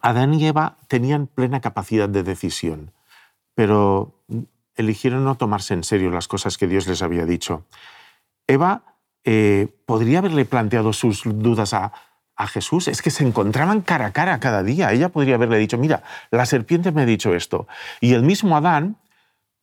Adán 0.00 0.34
y 0.34 0.46
Eva 0.46 0.78
tenían 0.88 1.26
plena 1.26 1.60
capacidad 1.60 2.08
de 2.08 2.22
decisión, 2.22 2.92
pero 3.54 4.14
eligieron 4.76 5.24
no 5.24 5.36
tomarse 5.36 5.74
en 5.74 5.84
serio 5.84 6.10
las 6.10 6.26
cosas 6.28 6.58
que 6.58 6.66
Dios 6.66 6.86
les 6.86 7.02
había 7.02 7.26
dicho. 7.26 7.64
Eva 8.46 8.93
eh, 9.24 9.68
podría 9.86 10.18
haberle 10.18 10.44
planteado 10.44 10.92
sus 10.92 11.22
dudas 11.24 11.74
a, 11.74 11.92
a 12.36 12.46
Jesús. 12.46 12.88
Es 12.88 13.02
que 13.02 13.10
se 13.10 13.26
encontraban 13.26 13.80
cara 13.80 14.06
a 14.06 14.12
cara 14.12 14.40
cada 14.40 14.62
día. 14.62 14.92
Ella 14.92 15.08
podría 15.08 15.36
haberle 15.36 15.58
dicho, 15.58 15.78
mira, 15.78 16.02
la 16.30 16.46
serpiente 16.46 16.92
me 16.92 17.02
ha 17.02 17.06
dicho 17.06 17.34
esto. 17.34 17.66
Y 18.00 18.14
el 18.14 18.22
mismo 18.22 18.56
Adán, 18.56 18.96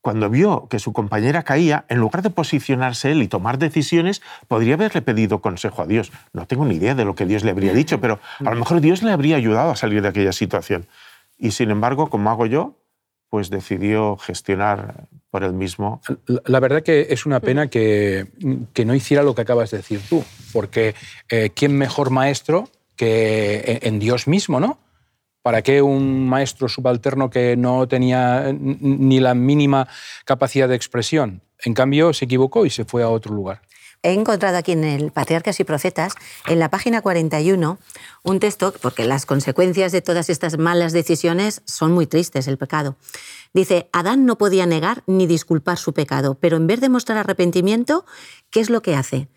cuando 0.01 0.30
vio 0.30 0.68
que 0.68 0.80
su 0.80 0.94
compañera 0.94 1.44
caía, 1.44 1.86
en 1.88 2.00
lugar 2.00 2.24
de 2.24 2.32
posicionarse 2.32 3.12
él 3.12 3.22
y 3.22 3.27
tomar 3.27 3.60
decisiones, 3.60 4.22
podría 4.48 4.74
haberle 4.74 5.01
pedido 5.01 5.41
consejo 5.41 5.84
a 5.84 5.86
Dios. 5.86 6.12
No 6.34 6.48
tengo 6.48 6.65
ni 6.65 6.75
idea 6.75 6.96
de 6.96 7.06
lo 7.06 7.13
que 7.13 7.25
Dios 7.25 7.44
le 7.44 7.51
habría 7.51 7.74
dicho, 7.74 8.01
pero 8.01 8.20
a 8.39 8.50
lo 8.50 8.56
mejor 8.56 8.82
Dios 8.82 9.03
le 9.03 9.12
habría 9.12 9.36
ayudado 9.36 9.72
a 9.72 9.75
salir 9.75 10.01
de 10.01 10.08
aquella 10.08 10.34
situación. 10.34 10.88
Y 11.38 11.51
sin 11.51 11.70
embargo, 11.70 12.10
como 12.10 12.30
hago 12.30 12.46
yo, 12.46 12.77
pues 13.30 13.50
decidió 13.50 14.18
gestionar 14.18 15.08
por 15.32 15.44
él 15.44 15.54
mismo. 15.54 16.02
La 16.46 16.60
verdad 16.60 16.84
que 16.84 17.08
es 17.10 17.26
una 17.26 17.40
pena 17.40 17.70
que, 17.70 18.28
que 18.74 18.86
no 18.86 18.94
hiciera 18.94 19.24
lo 19.24 19.34
que 19.34 19.42
acabas 19.42 19.72
de 19.72 19.78
decir 19.78 20.02
tú, 20.08 20.24
porque 20.52 20.94
eh, 21.30 21.50
¿quién 21.56 21.76
mejor 21.78 22.12
maestro 22.12 22.70
que 22.98 23.80
en 23.82 23.98
Dios 23.98 24.28
mismo, 24.28 24.60
no? 24.60 24.78
¿Para 25.42 25.64
qué 25.64 25.82
un 25.82 26.28
maestro 26.28 26.68
subalterno 26.68 27.32
que 27.32 27.56
no 27.58 27.88
tenía 27.88 28.54
ni 28.54 29.20
la 29.20 29.34
mínima 29.34 29.88
capacidad 30.26 30.70
de 30.70 30.76
expresión? 30.76 31.42
En 31.64 31.74
cambio, 31.74 32.14
se 32.14 32.26
equivocó 32.26 32.66
y 32.66 32.70
se 32.70 32.86
fue 32.86 33.02
a 33.02 33.10
otro 33.10 33.34
lugar. 33.34 33.62
He 34.03 34.13
encontrado 34.13 34.58
aquí 34.58 34.72
en 34.72 34.84
el 34.84 35.12
Patriarcas 35.12 35.60
y 35.60 35.63
Profetas, 35.63 36.13
en 36.48 36.58
la 36.58 36.72
página 36.72 37.01
41, 37.01 37.77
un 38.24 38.39
texto, 38.39 38.74
porque 38.81 39.05
las 39.05 39.27
consecuencias 39.27 39.91
de 39.91 40.01
todas 40.01 40.31
estas 40.31 40.58
malas 40.58 40.91
decisiones 40.91 41.62
son 41.65 41.91
muy 41.91 42.08
tristes, 42.08 42.48
el 42.48 42.58
pecado. 42.58 42.96
Dice, 43.53 43.89
Adán 43.91 44.25
no 44.25 44.39
podía 44.39 44.65
negar 44.65 45.03
ni 45.05 45.27
disculpar 45.27 45.77
su 45.77 45.93
pecado, 45.93 46.36
pero 46.39 46.58
en 46.58 46.65
vez 46.65 46.81
de 46.81 46.89
mostrar 46.89 47.20
arrepentimiento, 47.20 48.05
¿qué 48.50 48.60
es 48.60 48.72
lo 48.72 48.81
que 48.81 48.96
hace? 48.96 49.27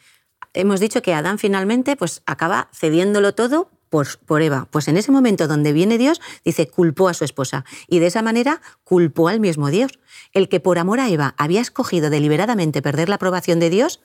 Hemos 0.54 0.80
dicho 0.80 1.02
que 1.02 1.12
Adán 1.12 1.38
finalmente 1.38 1.94
pues, 1.96 2.22
acaba 2.24 2.68
cediéndolo 2.72 3.34
todo 3.34 3.70
por, 3.90 4.18
por, 4.20 4.40
Eva. 4.40 4.66
Pues 4.70 4.88
en 4.88 4.96
ese 4.96 5.12
momento 5.12 5.46
donde 5.46 5.74
viene 5.74 5.98
Dios, 5.98 6.22
dice, 6.42 6.68
culpó 6.68 7.08
a 7.08 7.14
su 7.14 7.24
esposa. 7.24 7.66
Y 7.86 7.98
de 7.98 8.06
esa 8.06 8.22
manera 8.22 8.62
culpó 8.82 9.28
al 9.28 9.40
mismo 9.40 9.68
Dios. 9.68 9.92
El 10.32 10.48
que 10.48 10.58
por 10.58 10.78
amor 10.78 11.00
a 11.00 11.10
Eva 11.10 11.34
había 11.36 11.60
escogido 11.60 12.08
deliberadamente 12.08 12.82
perder 12.82 13.08
la 13.08 13.16
aprobación 13.16 13.60
de 13.60 13.70
Dios, 13.70 14.00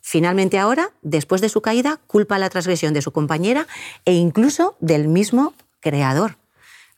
Finalmente 0.00 0.58
ahora, 0.58 0.90
después 1.02 1.40
de 1.40 1.48
su 1.48 1.60
caída, 1.60 2.00
culpa 2.06 2.38
la 2.38 2.50
transgresión 2.50 2.94
de 2.94 3.02
su 3.02 3.12
compañera 3.12 3.66
e 4.04 4.14
incluso 4.14 4.76
del 4.80 5.08
mismo 5.08 5.54
creador. 5.80 6.36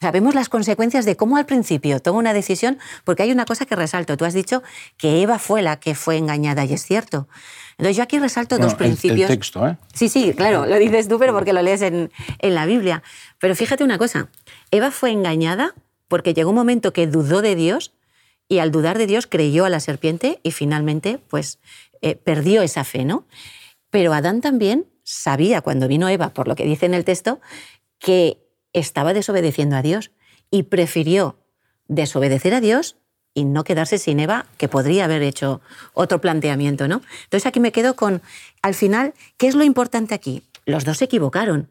Sabemos 0.00 0.34
las 0.34 0.48
consecuencias 0.48 1.04
de 1.04 1.14
cómo 1.14 1.36
al 1.36 1.46
principio 1.46 2.00
toma 2.00 2.18
una 2.18 2.32
decisión, 2.32 2.78
porque 3.04 3.22
hay 3.22 3.30
una 3.30 3.44
cosa 3.44 3.66
que 3.66 3.76
resalto. 3.76 4.16
Tú 4.16 4.24
has 4.24 4.34
dicho 4.34 4.60
que 4.96 5.22
Eva 5.22 5.38
fue 5.38 5.62
la 5.62 5.78
que 5.78 5.94
fue 5.94 6.16
engañada 6.16 6.64
y 6.64 6.72
es 6.72 6.84
cierto. 6.84 7.28
Entonces 7.78 7.96
yo 7.96 8.02
aquí 8.02 8.18
resalto 8.18 8.58
dos 8.58 8.74
principios. 8.74 9.30
El 9.30 9.38
texto, 9.38 9.64
¿eh? 9.66 9.76
Sí, 9.94 10.08
sí, 10.08 10.34
claro, 10.34 10.66
lo 10.66 10.76
dices 10.76 11.06
tú, 11.06 11.20
pero 11.20 11.32
porque 11.32 11.52
lo 11.52 11.62
lees 11.62 11.82
en, 11.82 12.10
en 12.40 12.54
la 12.56 12.66
Biblia. 12.66 13.04
Pero 13.38 13.54
fíjate 13.54 13.84
una 13.84 13.96
cosa, 13.96 14.28
Eva 14.72 14.90
fue 14.90 15.12
engañada 15.12 15.74
porque 16.08 16.34
llegó 16.34 16.50
un 16.50 16.56
momento 16.56 16.92
que 16.92 17.06
dudó 17.06 17.40
de 17.40 17.54
Dios 17.54 17.92
y 18.48 18.58
al 18.58 18.72
dudar 18.72 18.98
de 18.98 19.06
Dios 19.06 19.28
creyó 19.28 19.64
a 19.64 19.70
la 19.70 19.78
serpiente 19.78 20.40
y 20.42 20.50
finalmente 20.50 21.20
pues 21.28 21.60
eh, 22.02 22.16
perdió 22.16 22.62
esa 22.62 22.84
fe, 22.84 23.04
¿no? 23.04 23.26
Pero 23.90 24.12
Adán 24.12 24.40
también 24.40 24.86
sabía 25.04 25.60
cuando 25.62 25.88
vino 25.88 26.08
Eva, 26.08 26.34
por 26.34 26.48
lo 26.48 26.56
que 26.56 26.64
dice 26.64 26.86
en 26.86 26.94
el 26.94 27.04
texto, 27.04 27.40
que 27.98 28.38
estaba 28.72 29.14
desobedeciendo 29.14 29.76
a 29.76 29.82
Dios 29.82 30.10
y 30.50 30.64
prefirió 30.64 31.38
desobedecer 31.88 32.54
a 32.54 32.60
Dios 32.60 32.96
y 33.34 33.44
no 33.44 33.64
quedarse 33.64 33.98
sin 33.98 34.20
Eva, 34.20 34.46
que 34.58 34.68
podría 34.68 35.04
haber 35.04 35.22
hecho 35.22 35.60
otro 35.94 36.20
planteamiento, 36.20 36.88
¿no? 36.88 37.02
Entonces 37.24 37.46
aquí 37.46 37.60
me 37.60 37.72
quedo 37.72 37.96
con, 37.96 38.20
al 38.60 38.74
final, 38.74 39.14
¿qué 39.38 39.46
es 39.46 39.54
lo 39.54 39.64
importante 39.64 40.14
aquí? 40.14 40.42
Los 40.66 40.84
dos 40.84 40.98
se 40.98 41.06
equivocaron, 41.06 41.70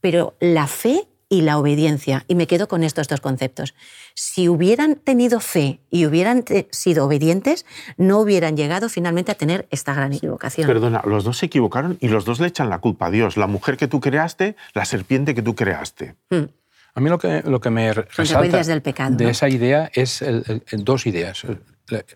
pero 0.00 0.34
la 0.40 0.66
fe 0.66 1.06
y 1.28 1.42
la 1.42 1.58
obediencia. 1.58 2.24
Y 2.28 2.34
me 2.34 2.46
quedo 2.46 2.68
con 2.68 2.84
estos 2.84 3.08
dos 3.08 3.20
conceptos. 3.20 3.74
Si 4.14 4.48
hubieran 4.48 4.96
tenido 4.96 5.40
fe 5.40 5.80
y 5.90 6.06
hubieran 6.06 6.44
sido 6.70 7.06
obedientes, 7.06 7.66
no 7.96 8.20
hubieran 8.20 8.56
llegado 8.56 8.88
finalmente 8.88 9.32
a 9.32 9.34
tener 9.34 9.66
esta 9.70 9.94
gran 9.94 10.12
equivocación. 10.12 10.66
Perdona, 10.66 11.02
los 11.04 11.24
dos 11.24 11.38
se 11.38 11.46
equivocaron 11.46 11.98
y 12.00 12.08
los 12.08 12.24
dos 12.24 12.40
le 12.40 12.48
echan 12.48 12.70
la 12.70 12.78
culpa 12.78 13.06
a 13.06 13.10
Dios. 13.10 13.36
La 13.36 13.46
mujer 13.46 13.76
que 13.76 13.88
tú 13.88 14.00
creaste, 14.00 14.56
la 14.74 14.84
serpiente 14.84 15.34
que 15.34 15.42
tú 15.42 15.54
creaste. 15.54 16.14
Hmm. 16.30 16.44
A 16.94 17.00
mí 17.00 17.10
lo 17.10 17.18
que, 17.18 17.42
lo 17.44 17.60
que 17.60 17.68
me 17.68 17.92
resalta 17.92 18.62
del 18.62 18.80
pecado, 18.80 19.16
de 19.16 19.28
esa 19.28 19.50
idea 19.50 19.90
es 19.92 20.24
dos 20.72 21.06
ideas 21.06 21.42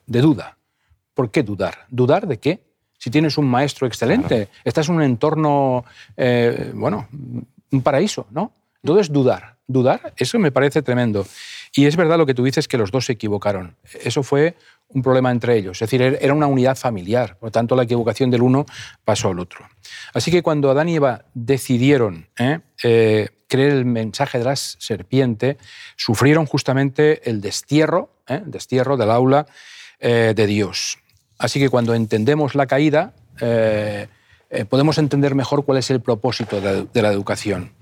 de 0.07 0.21
duda. 0.21 0.57
¿Por 1.13 1.31
qué 1.31 1.43
dudar? 1.43 1.87
¿Dudar 1.91 2.27
de 2.27 2.39
qué? 2.39 2.65
Si 2.97 3.11
tienes 3.11 3.37
un 3.37 3.47
maestro 3.47 3.87
excelente, 3.87 4.49
estás 4.65 4.89
en 4.89 4.95
un 4.95 5.03
entorno, 5.03 5.85
eh, 6.17 6.71
bueno, 6.75 7.09
un 7.71 7.83
paraíso, 7.83 8.27
¿no? 8.31 8.53
Todo 8.85 9.01
es 9.01 9.13
dudar. 9.13 9.57
Dudar, 9.67 10.15
eso 10.17 10.39
me 10.41 10.51
parece 10.51 10.83
tremendo. 10.83 11.25
Y 11.73 11.87
es 11.87 11.95
verdad 11.95 12.19
lo 12.19 12.27
que 12.27 12.35
tú 12.35 12.43
dices, 12.43 12.67
que 12.67 12.77
los 12.77 12.91
dos 12.91 13.07
se 13.07 13.13
equivocaron. 13.13 13.77
Eso 14.03 14.25
fue 14.25 14.57
un 14.89 15.03
problema 15.03 15.31
entre 15.31 15.57
ellos. 15.57 15.81
Es 15.81 15.89
decir, 15.89 16.03
er, 16.03 16.19
era 16.21 16.35
una 16.35 16.49
unidad 16.49 16.77
familiar. 16.77 17.37
Por 17.39 17.49
lo 17.49 17.53
tanto, 17.53 17.77
la 17.77 17.85
equivocación 17.85 18.31
del 18.31 18.43
uno 18.43 18.67
pasó 19.05 19.29
al 19.29 19.39
otro. 19.39 19.65
Así 20.13 20.33
que 20.33 20.43
cuando 20.43 20.71
Adán 20.71 20.89
y 20.89 20.97
Eva 20.97 21.25
decidieron 21.35 22.27
¿eh? 22.39 22.59
Eh, 22.83 23.29
creer 23.47 23.73
el 23.73 23.85
mensaje 23.85 24.39
de 24.39 24.45
la 24.45 24.57
serpiente, 24.57 25.57
sufrieron 25.97 26.47
justamente 26.47 27.29
el 27.31 27.41
destierro, 27.41 28.11
¿eh? 28.27 28.43
destierro 28.45 28.97
del 28.97 29.11
aula 29.11 29.47
de 30.01 30.47
Dios. 30.47 30.99
Así 31.37 31.61
que 31.61 31.69
cuando 31.69 31.95
entendemos 31.95 32.55
la 32.55 32.67
caída, 32.67 33.13
podemos 34.71 34.97
entender 34.97 35.35
mejor 35.35 35.67
cuál 35.67 35.77
es 35.77 35.91
el 35.91 36.01
propósito 36.01 36.59
de 36.59 37.03
la 37.03 37.13
educación. 37.13 37.73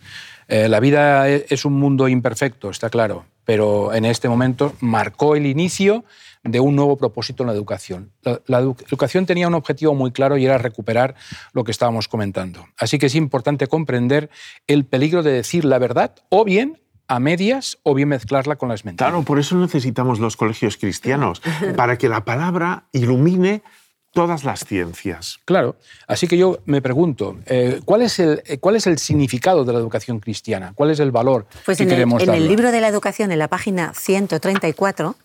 Eh, 0.48 0.68
la 0.68 0.80
vida 0.80 1.28
e, 1.28 1.46
es 1.50 1.64
un 1.64 1.74
mundo 1.74 2.08
imperfecto, 2.08 2.70
está 2.70 2.90
claro, 2.90 3.26
pero 3.44 3.92
en 3.92 4.04
este 4.04 4.28
momento 4.28 4.74
marcó 4.80 5.36
el 5.36 5.46
inicio 5.46 6.04
de 6.42 6.60
un 6.60 6.74
nuevo 6.74 6.96
propósito 6.96 7.42
en 7.42 7.48
la 7.48 7.52
educación. 7.52 8.12
La, 8.46 8.58
educación 8.58 9.26
tenía 9.26 9.48
un 9.48 9.54
objetivo 9.54 9.94
muy 9.94 10.10
claro 10.12 10.36
y 10.38 10.46
era 10.46 10.56
recuperar 10.56 11.14
lo 11.52 11.64
que 11.64 11.70
estábamos 11.70 12.08
comentando. 12.08 12.66
Así 12.78 12.98
que 12.98 13.06
es 13.06 13.14
importante 13.14 13.66
comprender 13.66 14.30
el 14.66 14.84
peligro 14.84 15.22
de 15.22 15.32
decir 15.32 15.64
la 15.64 15.78
verdad 15.78 16.14
o 16.30 16.44
bien 16.44 16.80
a 17.08 17.20
medias 17.20 17.78
o 17.82 17.94
bien 17.94 18.08
mezclarla 18.08 18.56
con 18.56 18.68
las 18.68 18.84
mentiras. 18.84 19.10
Claro, 19.10 19.24
por 19.24 19.38
eso 19.38 19.56
necesitamos 19.56 20.20
los 20.20 20.36
colegios 20.36 20.76
cristianos, 20.76 21.42
para 21.76 21.96
que 21.96 22.08
la 22.08 22.24
palabra 22.24 22.84
ilumine 22.92 23.62
todas 24.12 24.44
las 24.44 24.64
ciencias. 24.64 25.38
Claro. 25.44 25.76
Así 26.06 26.26
que 26.26 26.36
yo 26.36 26.58
me 26.64 26.82
pregunto, 26.82 27.38
eh, 27.46 27.80
¿cuál, 27.84 28.02
es 28.02 28.18
el, 28.18 28.42
eh, 28.46 28.58
¿cuál 28.58 28.76
es 28.76 28.86
el 28.86 28.98
significado 28.98 29.64
de 29.64 29.72
la 29.72 29.78
educación 29.78 30.20
cristiana? 30.20 30.72
¿Cuál 30.74 30.90
es 30.90 31.00
el 31.00 31.10
valor 31.10 31.46
pues 31.64 31.78
que 31.78 31.84
en 31.84 31.90
queremos 31.90 32.22
el, 32.22 32.30
En 32.30 32.34
el 32.34 32.48
libro 32.48 32.72
de 32.72 32.80
la 32.80 32.88
educación, 32.88 33.32
en 33.32 33.38
la 33.38 33.48
página 33.48 33.92
134, 33.94 35.16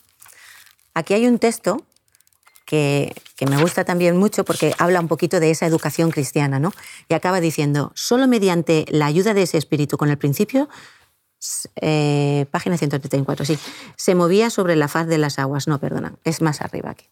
aquí 0.94 1.14
hay 1.14 1.28
un 1.28 1.40
texto 1.40 1.84
que, 2.66 3.14
que, 3.36 3.46
me 3.46 3.58
gusta 3.62 3.84
también 3.84 4.16
mucho 4.16 4.46
porque 4.46 4.74
habla 4.78 5.00
un 5.00 5.08
poquito 5.08 5.40
de 5.40 5.52
esa 5.52 5.66
educación 5.66 6.12
cristiana, 6.12 6.60
¿no? 6.60 6.72
Y 7.10 7.14
acaba 7.14 7.42
diciendo, 7.42 7.92
solo 7.94 8.28
mediante 8.28 8.86
la 8.90 9.06
ayuda 9.06 9.34
de 9.34 9.44
ese 9.44 9.58
espíritu 9.58 9.98
con 9.98 10.10
el 10.10 10.18
principio, 10.18 10.70
eh, 11.76 12.46
página 12.52 12.78
134, 12.78 13.46
sí, 13.46 13.60
se 13.96 14.16
movía 14.16 14.50
sobre 14.50 14.76
la 14.76 14.88
faz 14.88 15.08
de 15.08 15.18
las 15.18 15.40
aguas. 15.40 15.68
No, 15.68 15.80
perdona, 15.80 16.16
es 16.24 16.42
más 16.42 16.62
arriba 16.62 16.92
aquí. 16.92 17.06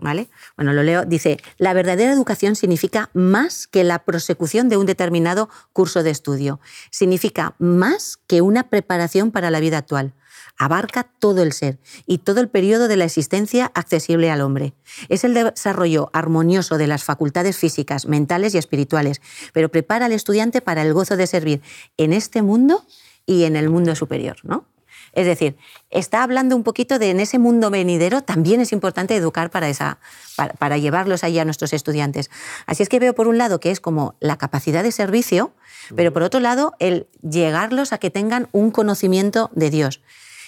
¿Vale? 0.00 0.28
Bueno, 0.56 0.72
lo 0.72 0.82
leo. 0.82 1.04
Dice, 1.04 1.38
la 1.58 1.74
verdadera 1.74 2.12
educación 2.12 2.56
significa 2.56 3.10
más 3.12 3.66
que 3.66 3.84
la 3.84 4.00
prosecución 4.00 4.68
de 4.68 4.78
un 4.78 4.86
determinado 4.86 5.50
curso 5.72 6.02
de 6.02 6.10
estudio. 6.10 6.58
Significa 6.90 7.54
más 7.58 8.18
que 8.26 8.40
una 8.40 8.70
preparación 8.70 9.30
para 9.30 9.50
la 9.50 9.60
vida 9.60 9.78
actual 9.78 10.14
abarca 10.60 11.04
todo 11.18 11.42
el 11.42 11.54
ser 11.54 11.78
y 12.06 12.18
todo 12.18 12.40
el 12.40 12.50
periodo 12.50 12.86
de 12.86 12.98
la 12.98 13.06
existencia 13.06 13.72
accesible 13.74 14.30
al 14.30 14.42
hombre. 14.42 14.74
Es 15.08 15.24
el 15.24 15.32
desarrollo 15.32 16.10
armonioso 16.12 16.76
de 16.76 16.86
las 16.86 17.02
facultades 17.02 17.56
físicas, 17.56 18.06
mentales 18.06 18.54
y 18.54 18.58
espirituales, 18.58 19.22
pero 19.54 19.70
prepara 19.70 20.04
al 20.06 20.12
estudiante 20.12 20.60
para 20.60 20.82
el 20.82 20.92
gozo 20.92 21.16
de 21.16 21.26
servir 21.26 21.62
en 21.96 22.12
este 22.12 22.42
mundo 22.42 22.84
y 23.24 23.44
en 23.44 23.56
el 23.56 23.70
mundo 23.70 23.94
superior, 23.96 24.36
¿no? 24.42 24.66
Es 25.12 25.26
decir, 25.26 25.56
está 25.90 26.22
hablando 26.22 26.56
un 26.56 26.62
poquito 26.62 26.98
de 26.98 27.10
en 27.10 27.20
ese 27.20 27.38
mundo 27.38 27.70
venidero 27.70 28.22
también 28.22 28.60
es 28.60 28.72
importante 28.72 29.16
educar 29.16 29.50
para, 29.50 29.68
esa, 29.68 29.98
para, 30.36 30.78
llevarlos 30.78 31.24
allí 31.24 31.38
a 31.38 31.44
nuestros 31.44 31.72
estudiantes. 31.72 32.30
Así 32.66 32.82
es 32.82 32.88
que 32.88 33.00
veo 33.00 33.14
por 33.14 33.28
un 33.28 33.38
lado 33.38 33.60
que 33.60 33.70
es 33.70 33.80
como 33.80 34.14
la 34.20 34.36
capacidad 34.36 34.82
de 34.82 34.92
servicio, 34.92 35.52
pero 35.96 36.12
por 36.12 36.22
otro 36.22 36.40
lado 36.40 36.74
el 36.78 37.08
llegarlos 37.22 37.92
a 37.92 37.98
que 37.98 38.10
tengan 38.10 38.48
un 38.52 38.70
conocimiento 38.70 39.50
de 39.54 39.70
Dios. 39.70 40.00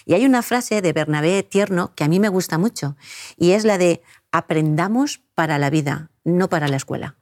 Y 0.04 0.14
hay 0.14 0.26
una 0.26 0.42
frase 0.42 0.82
de 0.82 0.92
Bernabé 0.92 1.42
Tierno 1.42 1.92
que 1.94 2.04
a 2.04 2.08
mí 2.08 2.18
me 2.18 2.28
gusta 2.28 2.58
mucho, 2.58 2.96
y 3.36 3.52
es 3.52 3.64
la 3.64 3.78
de 3.78 4.02
aprendamos 4.32 5.20
para 5.34 5.58
la 5.58 5.70
vida, 5.70 6.10
no 6.24 6.48
para 6.48 6.68
la 6.68 6.76
escuela. 6.76 7.16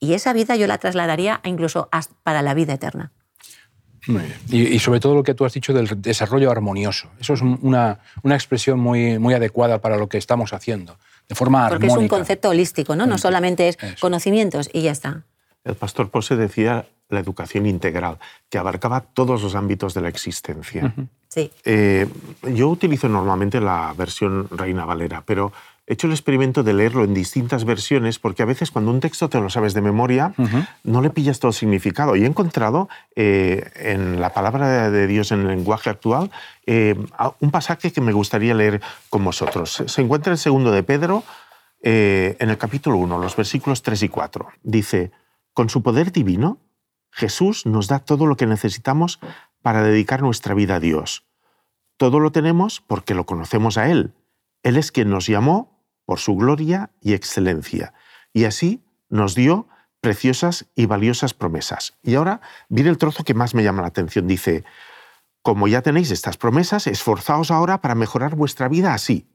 Y 0.00 0.12
esa 0.12 0.32
vida 0.32 0.56
yo 0.56 0.66
la 0.66 0.78
trasladaría 0.78 1.40
incluso 1.44 1.88
para 2.22 2.42
la 2.42 2.52
vida 2.52 2.74
eterna. 2.74 3.12
Y, 4.50 4.78
sobre 4.78 5.00
todo 5.00 5.14
lo 5.14 5.22
que 5.22 5.34
tú 5.34 5.44
has 5.44 5.52
dicho 5.52 5.72
del 5.72 5.88
desarrollo 6.00 6.50
armonioso. 6.50 7.08
Eso 7.20 7.34
es 7.34 7.42
una, 7.42 8.00
una, 8.22 8.34
expresión 8.34 8.78
muy, 8.78 9.18
muy 9.18 9.34
adecuada 9.34 9.80
para 9.80 9.96
lo 9.96 10.08
que 10.08 10.18
estamos 10.18 10.52
haciendo, 10.52 10.96
de 11.28 11.34
forma 11.34 11.68
Porque 11.68 11.86
es 11.86 11.96
un 11.96 12.08
concepto 12.08 12.50
holístico, 12.50 12.96
¿no? 12.96 13.06
No 13.06 13.18
solamente 13.18 13.68
es 13.68 13.78
conocimientos 14.00 14.68
y 14.72 14.82
ya 14.82 14.92
está. 14.92 15.22
El 15.64 15.74
pastor 15.74 16.10
Pose 16.10 16.36
decía 16.36 16.86
la 17.08 17.20
educación 17.20 17.66
integral, 17.66 18.18
que 18.48 18.58
abarcaba 18.58 19.00
todos 19.00 19.42
los 19.42 19.54
ámbitos 19.54 19.94
de 19.94 20.00
la 20.00 20.08
existencia. 20.08 20.94
sí. 21.28 21.50
Eh, 21.64 22.06
yo 22.54 22.68
utilizo 22.68 23.08
normalmente 23.08 23.60
la 23.60 23.94
versión 23.96 24.48
Reina 24.50 24.84
Valera, 24.84 25.22
pero 25.24 25.52
he 25.86 25.94
hecho 25.94 26.06
el 26.06 26.12
experimento 26.12 26.62
de 26.62 26.72
leerlo 26.72 27.04
en 27.04 27.14
distintas 27.14 27.64
versiones 27.64 28.18
porque 28.18 28.42
a 28.42 28.46
veces 28.46 28.70
cuando 28.70 28.90
un 28.90 29.00
texto 29.00 29.28
te 29.28 29.38
lo 29.40 29.50
sabes 29.50 29.74
de 29.74 29.80
memoria, 29.80 30.34
no 30.82 31.02
le 31.02 31.10
pillas 31.10 31.40
todo 31.40 31.50
el 31.50 31.54
significado. 31.54 32.16
Y 32.16 32.24
he 32.24 32.26
encontrado 32.26 32.88
eh, 33.16 33.70
en 33.76 34.20
la 34.20 34.32
palabra 34.32 34.90
de 34.90 35.06
Dios 35.06 35.32
en 35.32 35.40
el 35.40 35.48
lenguaje 35.48 35.90
actual 35.90 36.30
eh, 36.66 36.94
un 37.40 37.50
pasaje 37.50 37.92
que 37.92 38.00
me 38.00 38.12
gustaría 38.12 38.54
leer 38.54 38.80
con 39.10 39.24
vosotros. 39.24 39.82
Se 39.86 40.00
encuentra 40.00 40.30
en 40.30 40.34
el 40.34 40.38
segundo 40.38 40.70
de 40.70 40.82
Pedro, 40.82 41.22
en 41.82 42.48
el 42.48 42.56
capítulo 42.56 42.96
1, 42.96 43.18
los 43.18 43.36
versículos 43.36 43.82
3 43.82 44.04
y 44.04 44.08
4. 44.08 44.48
Dice, 44.62 45.12
con 45.52 45.68
su 45.68 45.82
poder 45.82 46.12
divino, 46.12 46.58
Jesús 47.10 47.64
nos 47.64 47.86
da 47.86 48.00
todo 48.00 48.26
lo 48.26 48.36
que 48.36 48.46
necesitamos 48.46 49.20
para 49.62 49.82
dedicar 49.82 50.20
nuestra 50.20 50.52
vida 50.52 50.76
a 50.76 50.80
Dios. 50.80 51.24
Todo 51.96 52.18
lo 52.18 52.32
tenemos 52.32 52.80
porque 52.80 53.14
lo 53.14 53.24
conocemos 53.24 53.78
a 53.78 53.88
Él. 53.88 54.12
Él 54.64 54.76
es 54.76 54.90
quien 54.90 55.10
nos 55.10 55.26
llamó 55.26 55.73
por 56.04 56.18
su 56.18 56.36
gloria 56.36 56.90
y 57.00 57.14
excelencia. 57.14 57.94
Y 58.32 58.44
así 58.44 58.84
nos 59.08 59.34
dio 59.34 59.68
preciosas 60.00 60.66
y 60.74 60.86
valiosas 60.86 61.34
promesas. 61.34 61.96
Y 62.02 62.14
ahora 62.14 62.40
viene 62.68 62.90
el 62.90 62.98
trozo 62.98 63.24
que 63.24 63.34
más 63.34 63.54
me 63.54 63.62
llama 63.62 63.82
la 63.82 63.88
atención. 63.88 64.26
Dice, 64.26 64.64
como 65.42 65.68
ya 65.68 65.82
tenéis 65.82 66.10
estas 66.10 66.36
promesas, 66.36 66.86
esforzaos 66.86 67.50
ahora 67.50 67.80
para 67.80 67.94
mejorar 67.94 68.34
vuestra 68.36 68.68
vida 68.68 68.92
así. 68.92 69.28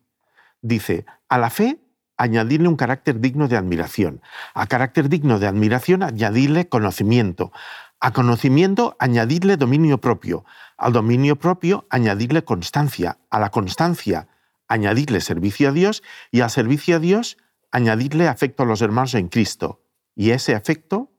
Dice, 0.62 1.06
a 1.28 1.38
la 1.38 1.50
fe 1.50 1.80
añadirle 2.18 2.68
un 2.68 2.76
carácter 2.76 3.20
digno 3.20 3.48
de 3.48 3.58
admiración. 3.58 4.22
A 4.54 4.68
carácter 4.68 5.10
digno 5.10 5.40
de 5.40 5.48
admiración, 5.48 6.04
añadirle 6.04 6.68
conocimiento. 6.68 7.52
A 8.00 8.12
conocimiento, 8.12 8.96
añadirle 9.00 9.58
dominio 9.58 10.00
propio. 10.00 10.46
Al 10.78 10.94
dominio 10.94 11.38
propio, 11.38 11.88
añadirle 11.90 12.44
constancia. 12.44 13.18
A 13.30 13.40
la 13.40 13.50
constancia, 13.50 14.28
añadirle 14.70 15.20
servicio 15.20 15.70
a 15.70 15.72
Dios. 15.74 16.02
Y 16.32 16.40
al 16.40 16.50
servicio 16.50 16.96
a 16.96 17.00
Dios, 17.00 17.38
añadirle 17.72 18.30
afecto 18.30 18.64
a 18.64 18.66
los 18.66 18.82
hermanos 18.82 19.14
en 19.16 19.28
Cristo. 19.28 19.84
Y 20.16 20.32
ese 20.32 20.56
afecto, 20.56 21.12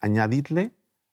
añadirle 0.00 0.72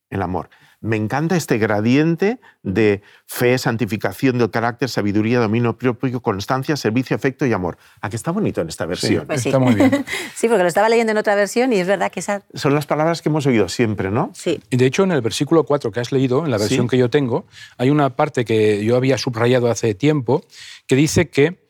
el 0.09 0.21
amor. 0.21 0.49
Me 0.81 0.95
encanta 0.95 1.35
este 1.35 1.59
gradiente 1.59 2.39
de 2.63 3.03
fe, 3.27 3.55
santificación 3.59 4.39
del 4.39 4.49
carácter, 4.49 4.89
sabiduría, 4.89 5.39
dominio 5.39 5.77
propio, 5.77 6.21
constancia, 6.21 6.75
servicio, 6.75 7.15
afecto 7.15 7.45
y 7.45 7.53
amor. 7.53 7.77
¿A 8.01 8.09
qué 8.09 8.15
está 8.15 8.31
bonito 8.31 8.61
en 8.61 8.69
esta 8.69 8.87
versión? 8.87 9.27
Pues 9.27 9.43
sí, 9.43 9.49
Está 9.49 9.59
muy 9.59 9.75
bien. 9.75 10.03
sí, 10.35 10.47
porque 10.47 10.63
lo 10.63 10.67
estaba 10.67 10.89
leyendo 10.89 11.11
en 11.11 11.19
otra 11.19 11.35
versión 11.35 11.71
y 11.71 11.77
es 11.77 11.85
verdad 11.85 12.11
que 12.11 12.19
esa... 12.19 12.41
Son 12.55 12.73
las 12.73 12.87
palabras 12.87 13.21
que 13.21 13.29
hemos 13.29 13.45
oído 13.45 13.69
siempre, 13.69 14.09
¿no? 14.09 14.31
Sí. 14.33 14.59
Y 14.71 14.77
de 14.77 14.87
hecho, 14.87 15.03
en 15.03 15.11
el 15.11 15.21
versículo 15.21 15.65
4 15.65 15.91
que 15.91 15.99
has 15.99 16.11
leído, 16.11 16.43
en 16.45 16.49
la 16.49 16.57
versión 16.57 16.87
que 16.87 16.97
yo 16.97 17.11
tengo, 17.11 17.45
hay 17.77 17.91
una 17.91 18.15
parte 18.15 18.43
que 18.43 18.83
yo 18.83 18.95
había 18.95 19.19
subrayado 19.19 19.69
hace 19.69 19.93
tiempo 19.93 20.43
que 20.87 20.95
dice 20.95 21.29
que, 21.29 21.63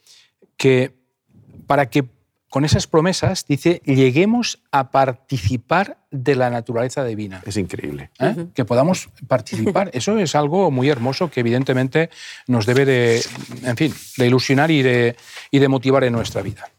que 0.55 0.95
para 1.67 1.89
que 1.89 2.05
con 2.51 2.65
esas 2.65 2.85
promesas, 2.85 3.47
dice, 3.47 3.81
lleguemos 3.85 4.59
a 4.73 4.91
participar 4.91 5.99
de 6.11 6.35
la 6.35 6.49
naturaleza 6.49 7.05
divina. 7.05 7.41
Es 7.45 7.55
increíble. 7.55 8.11
¿Eh? 8.19 8.47
Que 8.53 8.65
podamos 8.65 9.07
participar. 9.25 9.89
Eso 9.93 10.17
es 10.19 10.35
algo 10.35 10.69
muy 10.69 10.89
hermoso 10.89 11.31
que 11.31 11.39
evidentemente 11.39 12.09
nos 12.47 12.65
debe 12.65 12.83
de, 12.83 13.23
en 13.63 13.77
fin, 13.77 13.93
de 14.17 14.27
ilusionar 14.27 14.69
y 14.69 14.81
de, 14.81 15.15
y 15.49 15.59
de 15.59 15.67
motivar 15.69 16.03
en 16.03 16.11
nuestra 16.11 16.41
vida. 16.41 16.69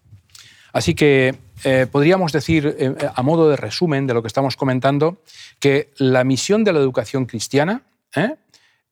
Así 0.75 0.95
que 0.95 1.37
eh, 1.65 1.87
podríamos 1.91 2.33
decir, 2.33 2.77
eh, 2.79 2.95
a 3.15 3.23
modo 3.23 3.49
de 3.49 3.57
resumen 3.57 4.07
de 4.07 4.13
lo 4.13 4.21
que 4.21 4.29
estamos 4.29 4.57
comentando, 4.57 5.23
que 5.59 5.91
la 5.97 6.23
misión 6.23 6.65
de 6.65 6.75
la 6.75 6.81
educación 6.81 7.25
cristiana 7.25 7.81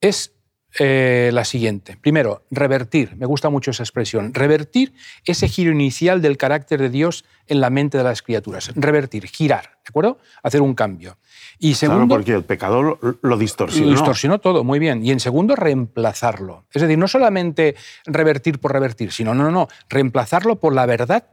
es 0.01 0.33
eh, 0.79 1.31
la 1.33 1.45
siguiente. 1.45 1.97
Primero, 2.01 2.45
revertir, 2.51 3.17
me 3.17 3.27
gusta 3.27 3.51
mucho 3.51 3.73
esa 3.73 3.83
expresión, 3.83 4.33
revertir 4.33 4.93
ese 5.25 5.49
giro 5.49 5.73
inicial 5.73 6.23
del 6.23 6.37
carácter 6.37 6.81
de 6.81 6.91
Dios 6.91 7.25
en 7.49 7.61
la 7.61 7.71
mente 7.71 7.99
de 7.99 8.05
las 8.05 8.23
criaturas. 8.23 8.71
Revertir, 8.77 9.27
girar, 9.27 9.65
¿de 9.65 9.89
acuerdo? 9.89 10.19
Hacer 10.43 10.63
un 10.63 10.75
cambio. 10.75 11.19
Y 11.59 11.75
segundo, 11.75 12.07
claro, 12.07 12.21
porque 12.21 12.35
el 12.35 12.45
pecado 12.45 12.99
lo, 13.21 13.37
distorsionó. 13.37 13.87
Lo 13.87 13.93
distorsionó 13.93 14.39
todo, 14.39 14.63
muy 14.63 14.79
bien. 14.79 15.05
Y 15.05 15.11
en 15.11 15.19
segundo, 15.19 15.57
reemplazarlo. 15.57 16.67
Es 16.73 16.83
decir, 16.83 16.97
no 16.97 17.09
solamente 17.09 17.75
revertir 18.07 18.61
por 18.61 18.73
revertir, 18.73 19.11
sino, 19.11 19.35
no, 19.35 19.43
no, 19.45 19.51
no, 19.51 19.69
reemplazarlo 19.89 20.61
por 20.61 20.73
la 20.73 20.87
verdad 20.87 21.27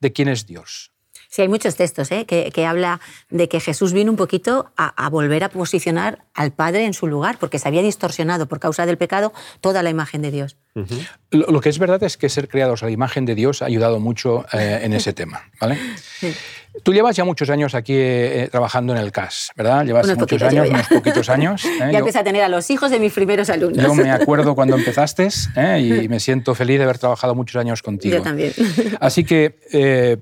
de 0.00 0.12
quién 0.12 0.28
es 0.28 0.46
Dios. 0.46 0.92
Sí, 1.30 1.42
hay 1.42 1.48
muchos 1.48 1.76
textos 1.76 2.10
¿eh? 2.10 2.24
que, 2.24 2.50
que, 2.50 2.64
habla 2.64 3.00
de 3.28 3.50
que 3.50 3.60
Jesús 3.60 3.92
vino 3.92 4.10
un 4.10 4.16
poquito 4.16 4.72
a, 4.78 5.08
volver 5.10 5.44
a 5.44 5.50
posicionar 5.50 6.24
al 6.32 6.52
Padre 6.52 6.86
en 6.86 6.94
su 6.94 7.06
lugar, 7.06 7.36
porque 7.38 7.58
se 7.58 7.68
había 7.68 7.82
distorsionado 7.82 8.46
por 8.46 8.60
causa 8.60 8.86
del 8.86 8.96
pecado 8.96 9.34
toda 9.60 9.82
la 9.82 9.90
imagen 9.90 10.22
de 10.22 10.30
Dios. 10.30 10.56
lo, 11.30 11.60
que 11.60 11.68
es 11.68 11.78
verdad 11.78 12.02
es 12.02 12.16
que 12.16 12.30
ser 12.30 12.48
creados 12.48 12.82
a 12.82 12.86
la 12.86 12.92
imagen 12.92 13.26
de 13.26 13.34
Dios 13.34 13.60
ha 13.60 13.66
ayudado 13.66 14.00
mucho 14.00 14.46
eh, 14.54 14.80
en 14.82 14.94
ese 14.94 15.12
tema. 15.12 15.42
¿vale? 15.60 15.78
Tú 16.82 16.94
llevas 16.94 17.14
ya 17.14 17.24
muchos 17.24 17.50
años 17.50 17.74
aquí 17.74 17.94
eh, 17.94 18.48
trabajando 18.50 18.94
en 18.94 18.98
el 18.98 19.12
CAS, 19.12 19.50
¿verdad? 19.54 19.84
Llevas 19.84 20.06
muchos 20.16 20.40
años, 20.40 20.70
unos 20.70 20.88
poquitos 20.88 21.28
años. 21.28 21.62
Ya 21.78 21.98
empecé 21.98 22.20
a 22.20 22.24
tener 22.24 22.42
a 22.42 22.48
los 22.48 22.70
hijos 22.70 22.90
de 22.90 23.00
mis 23.00 23.12
primeros 23.12 23.50
alumnos. 23.50 23.84
Yo 23.84 23.94
me 23.94 24.10
acuerdo 24.10 24.54
cuando 24.54 24.76
empezaste 24.78 25.28
y 25.78 26.08
me 26.08 26.20
siento 26.20 26.54
feliz 26.54 26.78
de 26.78 26.84
haber 26.84 26.98
trabajado 26.98 27.34
muchos 27.34 27.60
años 27.60 27.82
contigo. 27.82 28.16
Yo 28.16 28.22
también. 28.22 28.52
Así 29.00 29.24
que 29.24 30.18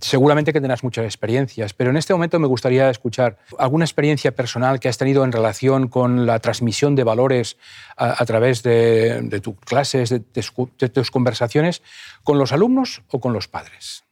Seguramente 0.00 0.52
que 0.52 0.60
tendrás 0.60 0.82
muchas 0.82 1.04
experiencias, 1.04 1.74
pero 1.74 1.90
en 1.90 1.96
este 1.96 2.14
momento 2.14 2.38
me 2.38 2.46
gustaría 2.46 2.88
escuchar 2.88 3.38
alguna 3.58 3.84
experiencia 3.84 4.34
personal 4.34 4.80
que 4.80 4.88
has 4.88 4.96
tenido 4.96 5.24
en 5.24 5.32
relación 5.32 5.88
con 5.88 6.26
la 6.26 6.38
transmisión 6.38 6.96
de 6.96 7.04
valores 7.04 7.58
a, 7.96 8.24
través 8.24 8.62
de, 8.62 9.40
tus 9.42 9.56
clases, 9.60 10.08
de, 10.08 10.88
tus 10.88 11.10
conversaciones, 11.10 11.82
con 12.24 12.38
los 12.38 12.52
alumnos 12.52 13.02
o 13.10 13.20
con 13.20 13.34
los 13.34 13.46
padres. 13.46 14.04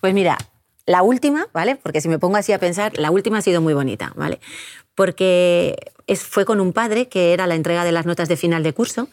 Pues 0.00 0.14
mira, 0.14 0.38
la 0.86 1.02
última, 1.02 1.46
¿vale? 1.52 1.76
Porque 1.76 2.00
si 2.00 2.08
me 2.08 2.18
pongo 2.18 2.36
así 2.36 2.52
a 2.52 2.58
pensar, 2.58 2.96
la 2.98 3.10
última 3.10 3.38
ha 3.38 3.42
sido 3.42 3.60
muy 3.60 3.74
bonita, 3.74 4.12
¿vale? 4.16 4.38
Porque 4.94 5.76
fue 6.16 6.44
con 6.44 6.60
un 6.60 6.72
padre 6.72 7.08
que 7.08 7.32
era 7.32 7.46
la 7.46 7.54
entrega 7.54 7.84
de 7.84 7.92
las 7.92 8.06
notas 8.06 8.28
de 8.28 8.36
final 8.36 8.62
de 8.62 8.74
curso 8.74 9.08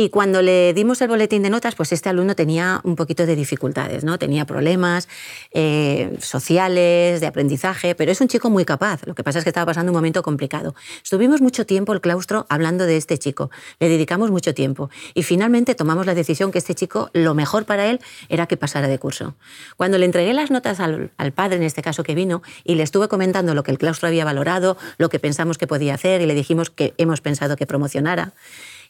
y 0.00 0.08
cuando 0.08 0.40
le 0.40 0.72
dimos 0.72 1.02
el 1.02 1.08
boletín 1.08 1.42
de 1.42 1.50
notas, 1.50 1.74
pues 1.74 1.92
este 1.92 2.08
alumno 2.08 2.34
tenía 2.34 2.80
un 2.84 2.96
poquito 2.96 3.26
de 3.26 3.36
dificultades, 3.36 4.02
¿no? 4.02 4.18
Tenía 4.18 4.46
problemas 4.46 5.10
eh, 5.52 6.16
sociales, 6.22 7.20
de 7.20 7.26
aprendizaje, 7.26 7.94
pero 7.94 8.10
es 8.10 8.18
un 8.22 8.28
chico 8.28 8.48
muy 8.48 8.64
capaz. 8.64 9.06
Lo 9.06 9.14
que 9.14 9.22
pasa 9.22 9.40
es 9.40 9.44
que 9.44 9.50
estaba 9.50 9.66
pasando 9.66 9.92
un 9.92 9.96
momento 9.96 10.22
complicado. 10.22 10.74
Estuvimos 11.02 11.42
mucho 11.42 11.66
tiempo 11.66 11.92
el 11.92 12.00
claustro 12.00 12.46
hablando 12.48 12.86
de 12.86 12.96
este 12.96 13.18
chico, 13.18 13.50
le 13.78 13.90
dedicamos 13.90 14.30
mucho 14.30 14.54
tiempo 14.54 14.88
y 15.12 15.22
finalmente 15.22 15.74
tomamos 15.74 16.06
la 16.06 16.14
decisión 16.14 16.50
que 16.50 16.56
este 16.56 16.74
chico, 16.74 17.10
lo 17.12 17.34
mejor 17.34 17.66
para 17.66 17.86
él 17.86 18.00
era 18.30 18.46
que 18.46 18.56
pasara 18.56 18.88
de 18.88 18.98
curso. 18.98 19.34
Cuando 19.76 19.98
le 19.98 20.06
entregué 20.06 20.32
las 20.32 20.50
notas 20.50 20.80
al, 20.80 21.10
al 21.18 21.32
padre, 21.32 21.56
en 21.56 21.62
este 21.62 21.82
caso 21.82 22.04
que 22.04 22.14
vino, 22.14 22.40
y 22.64 22.76
le 22.76 22.84
estuve 22.84 23.08
comentando 23.08 23.52
lo 23.52 23.62
que 23.64 23.70
el 23.70 23.76
claustro 23.76 24.08
había 24.08 24.24
valorado, 24.24 24.78
lo 24.96 25.10
que 25.10 25.18
pensamos 25.20 25.58
que 25.58 25.66
podía 25.66 25.94
hacer 25.94 26.20
y 26.20 26.26
le 26.26 26.34
dijimos 26.34 26.70
que 26.70 26.94
hemos 26.98 27.20
pensado 27.20 27.56
que 27.56 27.66
promocionara, 27.66 28.32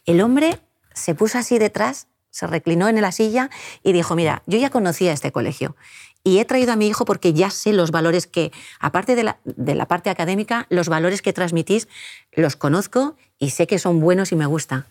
el 0.07 0.21
hombre 0.21 0.61
se 0.95 1.15
puso 1.15 1.39
así 1.39 1.59
detrás 1.59 2.07
se 2.31 2.47
reclinó 2.47 2.89
en 2.89 3.01
la 3.01 3.13
silla 3.13 3.51
y 3.83 3.93
dijo, 3.93 4.15
mira, 4.15 4.43
yo 4.47 4.59
ya 4.59 4.71
conocía 4.71 5.13
este 5.13 5.33
colegio 5.33 5.77
y 6.23 6.39
he 6.39 6.45
traído 6.45 6.73
a 6.73 6.77
mi 6.77 6.87
hijo 6.87 7.05
porque 7.05 7.33
ya 7.33 7.51
sé 7.51 7.73
los 7.73 7.91
valores 7.91 8.27
que, 8.27 8.53
aparte 8.79 9.17
de 9.17 9.25
la, 9.25 9.39
de 9.45 9.75
la 9.75 9.87
parte 9.87 10.11
académica, 10.11 10.67
los 10.69 10.89
valores 10.89 11.23
que 11.23 11.33
transmitís 11.33 11.89
los 12.33 12.57
conozco 12.57 13.17
y 13.39 13.51
sé 13.51 13.67
que 13.67 13.79
son 13.79 14.01
buenos 14.01 14.33
y 14.33 14.37
me 14.37 14.47
gusta, 14.47 14.87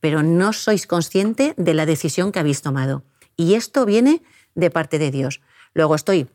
pero 0.00 0.22
no 0.22 0.52
sois 0.52 0.86
consciente 0.86 1.54
de 1.56 1.74
la 1.74 1.86
decisión 1.86 2.30
que 2.30 2.40
habéis 2.40 2.60
tomado. 2.60 3.04
Y 3.36 3.54
esto 3.54 3.86
viene 3.86 4.22
de 4.54 4.70
parte 4.70 4.98
de 4.98 5.10
Dios. 5.10 5.40
Luego 5.72 5.94
estoy 5.94 6.28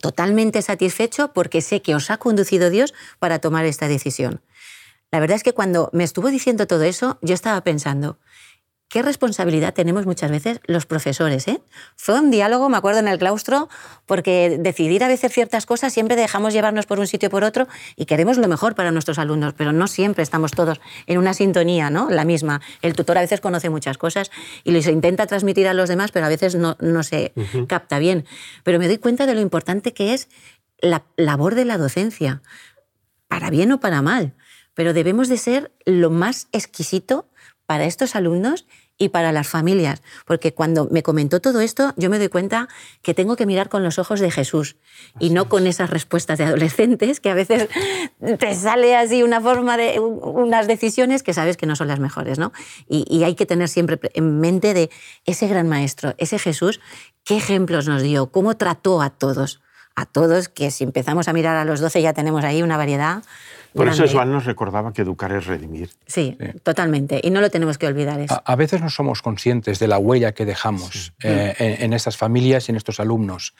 totalmente 0.00 0.62
satisfecho 0.62 1.32
porque 1.32 1.60
sé 1.60 1.82
que 1.82 1.94
os 1.94 2.10
ha 2.10 2.18
conducido 2.18 2.70
Dios 2.70 2.94
para 3.18 3.38
tomar 3.38 3.64
esta 3.64 3.88
decisión. 3.88 4.40
La 5.10 5.20
verdad 5.20 5.36
es 5.36 5.44
que 5.44 5.52
cuando 5.52 5.90
me 5.92 6.04
estuvo 6.04 6.28
diciendo 6.28 6.66
todo 6.66 6.82
eso, 6.82 7.18
yo 7.22 7.34
estaba 7.34 7.60
pensando, 7.62 8.18
qué 8.94 9.02
responsabilidad 9.02 9.74
tenemos 9.74 10.06
muchas 10.06 10.30
veces 10.30 10.60
los 10.66 10.86
profesores. 10.86 11.48
¿eh? 11.48 11.60
Fue 11.96 12.14
un 12.16 12.30
diálogo, 12.30 12.68
me 12.68 12.76
acuerdo, 12.76 13.00
en 13.00 13.08
el 13.08 13.18
claustro, 13.18 13.68
porque 14.06 14.56
decidir 14.60 15.02
a 15.02 15.08
veces 15.08 15.32
ciertas 15.32 15.66
cosas 15.66 15.92
siempre 15.92 16.14
dejamos 16.14 16.52
llevarnos 16.52 16.86
por 16.86 17.00
un 17.00 17.08
sitio 17.08 17.26
o 17.26 17.30
por 17.30 17.42
otro 17.42 17.66
y 17.96 18.04
queremos 18.04 18.38
lo 18.38 18.46
mejor 18.46 18.76
para 18.76 18.92
nuestros 18.92 19.18
alumnos, 19.18 19.52
pero 19.54 19.72
no 19.72 19.88
siempre 19.88 20.22
estamos 20.22 20.52
todos 20.52 20.80
en 21.08 21.18
una 21.18 21.34
sintonía, 21.34 21.90
¿no? 21.90 22.08
La 22.08 22.24
misma. 22.24 22.60
El 22.82 22.94
tutor 22.94 23.18
a 23.18 23.22
veces 23.22 23.40
conoce 23.40 23.68
muchas 23.68 23.98
cosas 23.98 24.30
y 24.62 24.70
les 24.70 24.86
intenta 24.86 25.26
transmitir 25.26 25.66
a 25.66 25.74
los 25.74 25.88
demás, 25.88 26.12
pero 26.12 26.26
a 26.26 26.28
veces 26.28 26.54
no, 26.54 26.76
no 26.78 27.02
se 27.02 27.32
capta 27.66 27.98
bien. 27.98 28.24
Pero 28.62 28.78
me 28.78 28.86
doy 28.86 28.98
cuenta 28.98 29.26
de 29.26 29.34
lo 29.34 29.40
importante 29.40 29.92
que 29.92 30.14
es 30.14 30.28
la 30.78 31.02
labor 31.16 31.56
de 31.56 31.64
la 31.64 31.78
docencia, 31.78 32.42
para 33.26 33.50
bien 33.50 33.72
o 33.72 33.80
para 33.80 34.02
mal. 34.02 34.34
Pero 34.72 34.92
debemos 34.92 35.28
de 35.28 35.38
ser 35.38 35.72
lo 35.84 36.10
más 36.10 36.46
exquisito 36.52 37.28
para 37.66 37.86
estos 37.86 38.14
alumnos 38.14 38.66
y 38.96 39.08
para 39.08 39.32
las 39.32 39.48
familias, 39.48 40.02
porque 40.24 40.54
cuando 40.54 40.88
me 40.90 41.02
comentó 41.02 41.40
todo 41.40 41.60
esto, 41.60 41.92
yo 41.96 42.10
me 42.10 42.18
doy 42.18 42.28
cuenta 42.28 42.68
que 43.02 43.12
tengo 43.12 43.34
que 43.34 43.44
mirar 43.44 43.68
con 43.68 43.82
los 43.82 43.98
ojos 43.98 44.20
de 44.20 44.30
Jesús 44.30 44.76
y 45.18 45.30
no 45.30 45.48
con 45.48 45.66
esas 45.66 45.90
respuestas 45.90 46.38
de 46.38 46.44
adolescentes 46.44 47.18
que 47.18 47.30
a 47.30 47.34
veces 47.34 47.68
te 48.38 48.54
sale 48.54 48.96
así 48.96 49.22
una 49.22 49.40
forma 49.40 49.76
de 49.76 49.98
unas 49.98 50.68
decisiones 50.68 51.22
que 51.24 51.34
sabes 51.34 51.56
que 51.56 51.66
no 51.66 51.74
son 51.74 51.88
las 51.88 51.98
mejores, 51.98 52.38
¿no? 52.38 52.52
Y, 52.88 53.04
y 53.08 53.24
hay 53.24 53.34
que 53.34 53.46
tener 53.46 53.68
siempre 53.68 53.98
en 54.14 54.38
mente 54.38 54.74
de 54.74 54.90
ese 55.24 55.48
gran 55.48 55.68
maestro, 55.68 56.14
ese 56.18 56.38
Jesús, 56.38 56.80
qué 57.24 57.36
ejemplos 57.36 57.88
nos 57.88 58.02
dio, 58.02 58.30
cómo 58.30 58.56
trató 58.56 59.02
a 59.02 59.10
todos, 59.10 59.60
a 59.96 60.06
todos 60.06 60.48
que 60.48 60.70
si 60.70 60.84
empezamos 60.84 61.26
a 61.26 61.32
mirar 61.32 61.56
a 61.56 61.64
los 61.64 61.80
12 61.80 62.00
ya 62.00 62.12
tenemos 62.12 62.44
ahí 62.44 62.62
una 62.62 62.76
variedad 62.76 63.22
por 63.74 63.88
eso 63.88 64.06
Joan 64.10 64.30
nos 64.30 64.44
recordaba 64.44 64.92
que 64.92 65.02
educar 65.02 65.32
es 65.32 65.46
redimir. 65.46 65.90
Sí, 66.06 66.36
totalmente. 66.62 67.20
Y 67.22 67.30
no 67.30 67.40
lo 67.40 67.50
tenemos 67.50 67.76
que 67.76 67.86
olvidar. 67.86 68.20
Eso. 68.20 68.40
A, 68.44 68.56
veces 68.56 68.80
no 68.80 68.88
somos 68.88 69.20
conscientes 69.20 69.78
de 69.78 69.88
la 69.88 69.98
huella 69.98 70.32
que 70.32 70.44
dejamos 70.44 71.12
eh, 71.22 71.54
en, 71.58 71.92
estas 71.92 72.16
familias 72.16 72.68
y 72.68 72.72
en 72.72 72.76
estos 72.76 73.00
alumnos. 73.00 73.54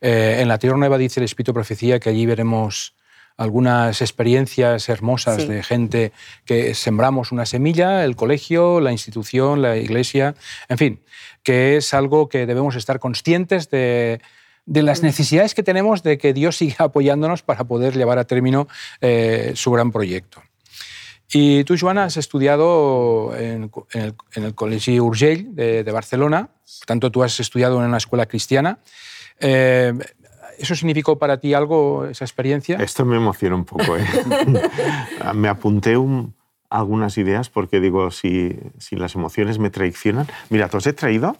Eh, 0.00 0.38
en 0.40 0.48
la 0.48 0.58
Tierra 0.58 0.76
Nueva 0.76 0.98
dice 0.98 1.20
el 1.20 1.24
Espíritu 1.24 1.52
Profecía 1.52 1.98
que 1.98 2.10
allí 2.10 2.26
veremos 2.26 2.94
algunas 3.36 4.00
experiencias 4.00 4.88
hermosas 4.88 5.46
de 5.46 5.62
gente 5.62 6.12
que 6.44 6.74
sembramos 6.74 7.32
una 7.32 7.44
semilla, 7.44 8.04
el 8.04 8.16
colegio, 8.16 8.80
la 8.80 8.92
institución, 8.92 9.60
la 9.60 9.76
iglesia, 9.76 10.34
en 10.68 10.78
fin, 10.78 11.00
que 11.42 11.76
es 11.76 11.92
algo 11.92 12.28
que 12.28 12.46
debemos 12.46 12.76
estar 12.76 12.98
conscientes 12.98 13.68
de, 13.68 14.20
de 14.66 14.82
las 14.82 15.02
necesidades 15.02 15.54
que 15.54 15.62
tenemos 15.62 16.02
de 16.02 16.18
que 16.18 16.32
Dios 16.32 16.56
siga 16.56 16.76
apoyándonos 16.86 17.42
para 17.42 17.64
poder 17.64 17.96
llevar 17.96 18.18
a 18.18 18.24
término 18.24 18.68
eh, 19.00 19.52
su 19.54 19.70
gran 19.70 19.92
proyecto. 19.92 20.42
Y 21.32 21.64
tú, 21.64 21.74
Joana, 21.78 22.04
has 22.04 22.16
estudiado 22.16 23.36
en, 23.36 23.70
el, 24.34 24.54
Colegio 24.54 25.04
Urgell 25.04 25.56
de, 25.56 25.90
Barcelona, 25.90 26.50
por 26.78 26.86
tanto 26.86 27.10
tú 27.10 27.24
has 27.24 27.40
estudiado 27.40 27.80
en 27.80 27.88
una 27.88 27.96
escuela 27.96 28.26
cristiana. 28.26 28.78
Eh, 29.40 29.92
¿Eso 30.56 30.74
significó 30.76 31.18
para 31.18 31.38
ti 31.38 31.52
algo, 31.52 32.06
esa 32.06 32.24
experiencia? 32.24 32.76
Esto 32.76 33.04
me 33.04 33.16
emociona 33.16 33.56
un 33.56 33.64
poco. 33.64 33.96
¿eh? 33.96 34.06
me 35.34 35.48
apunté 35.48 35.96
un, 35.96 36.32
algunas 36.70 37.18
ideas 37.18 37.48
porque 37.48 37.80
digo, 37.80 38.10
si, 38.10 38.58
si, 38.78 38.96
las 38.96 39.14
emociones 39.14 39.58
me 39.58 39.70
traicionan. 39.70 40.26
Mira, 40.50 40.68
os 40.72 40.86
he 40.86 40.92
traído, 40.92 41.36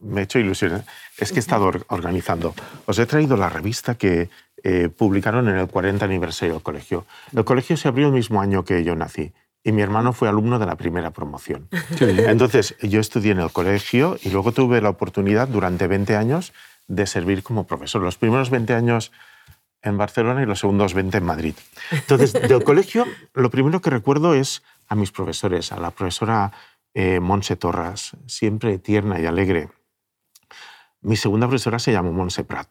me 0.00 0.20
he 0.20 0.24
hecho 0.24 0.38
ilusiones, 0.38 0.82
es 1.18 1.32
que 1.32 1.38
he 1.38 1.40
estado 1.40 1.70
organizando, 1.88 2.54
os 2.86 2.98
he 2.98 3.06
traído 3.06 3.36
la 3.36 3.48
revista 3.48 3.94
que 3.94 4.28
eh, 4.62 4.88
publicaron 4.88 5.48
en 5.48 5.56
el 5.56 5.68
40 5.68 6.04
aniversario 6.04 6.54
del 6.54 6.62
colegio. 6.62 7.06
El 7.34 7.44
colegio 7.44 7.76
se 7.76 7.88
abrió 7.88 8.08
el 8.08 8.12
mismo 8.12 8.40
año 8.40 8.64
que 8.64 8.84
yo 8.84 8.94
nací 8.94 9.32
y 9.62 9.72
mi 9.72 9.82
hermano 9.82 10.12
fue 10.12 10.28
alumno 10.28 10.58
de 10.58 10.66
la 10.66 10.76
primera 10.76 11.10
promoción. 11.10 11.68
Entonces, 12.00 12.76
yo 12.80 13.00
estudié 13.00 13.32
en 13.32 13.40
el 13.40 13.50
colegio 13.50 14.18
y 14.22 14.30
luego 14.30 14.52
tuve 14.52 14.80
la 14.80 14.90
oportunidad 14.90 15.48
durante 15.48 15.86
20 15.86 16.16
años 16.16 16.52
de 16.88 17.06
servir 17.06 17.42
como 17.42 17.66
profesor. 17.66 18.02
Los 18.02 18.16
primeros 18.16 18.50
20 18.50 18.74
años 18.74 19.12
en 19.82 19.96
Barcelona 19.96 20.42
y 20.42 20.46
los 20.46 20.60
segundos 20.60 20.94
20 20.94 21.18
en 21.18 21.24
Madrid. 21.24 21.54
Entonces, 21.90 22.32
del 22.48 22.64
colegio, 22.64 23.06
lo 23.34 23.50
primero 23.50 23.80
que 23.80 23.90
recuerdo 23.90 24.34
es 24.34 24.62
a 24.88 24.94
mis 24.94 25.12
profesores, 25.12 25.72
a 25.72 25.78
la 25.78 25.90
profesora 25.90 26.52
eh, 26.94 27.20
Monse 27.20 27.56
Torras, 27.56 28.16
siempre 28.26 28.78
tierna 28.78 29.20
y 29.20 29.26
alegre. 29.26 29.68
Mi 31.00 31.16
segunda 31.16 31.46
profesora 31.46 31.78
se 31.78 31.92
llamó 31.92 32.12
Monse 32.12 32.44
Prat. 32.44 32.68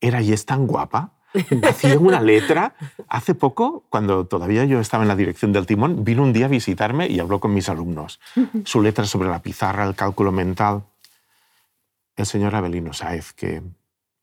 Era 0.00 0.20
y 0.22 0.32
es 0.32 0.44
tan 0.46 0.66
guapa. 0.66 1.14
Hacía 1.62 1.98
una 1.98 2.20
letra. 2.20 2.74
Hace 3.08 3.34
poco, 3.34 3.84
cuando 3.88 4.26
todavía 4.26 4.64
yo 4.64 4.80
estaba 4.80 5.04
en 5.04 5.08
la 5.08 5.16
dirección 5.16 5.52
del 5.52 5.66
timón, 5.66 6.04
vino 6.04 6.22
un 6.22 6.32
día 6.32 6.46
a 6.46 6.48
visitarme 6.48 7.06
y 7.06 7.20
habló 7.20 7.38
con 7.38 7.54
mis 7.54 7.68
alumnos. 7.68 8.20
Su 8.64 8.82
letra 8.82 9.04
sobre 9.04 9.28
la 9.28 9.40
pizarra, 9.40 9.86
el 9.86 9.94
cálculo 9.94 10.32
mental. 10.32 10.84
El 12.16 12.26
señor 12.26 12.54
Abelino 12.54 12.92
Saez, 12.92 13.32
que 13.32 13.56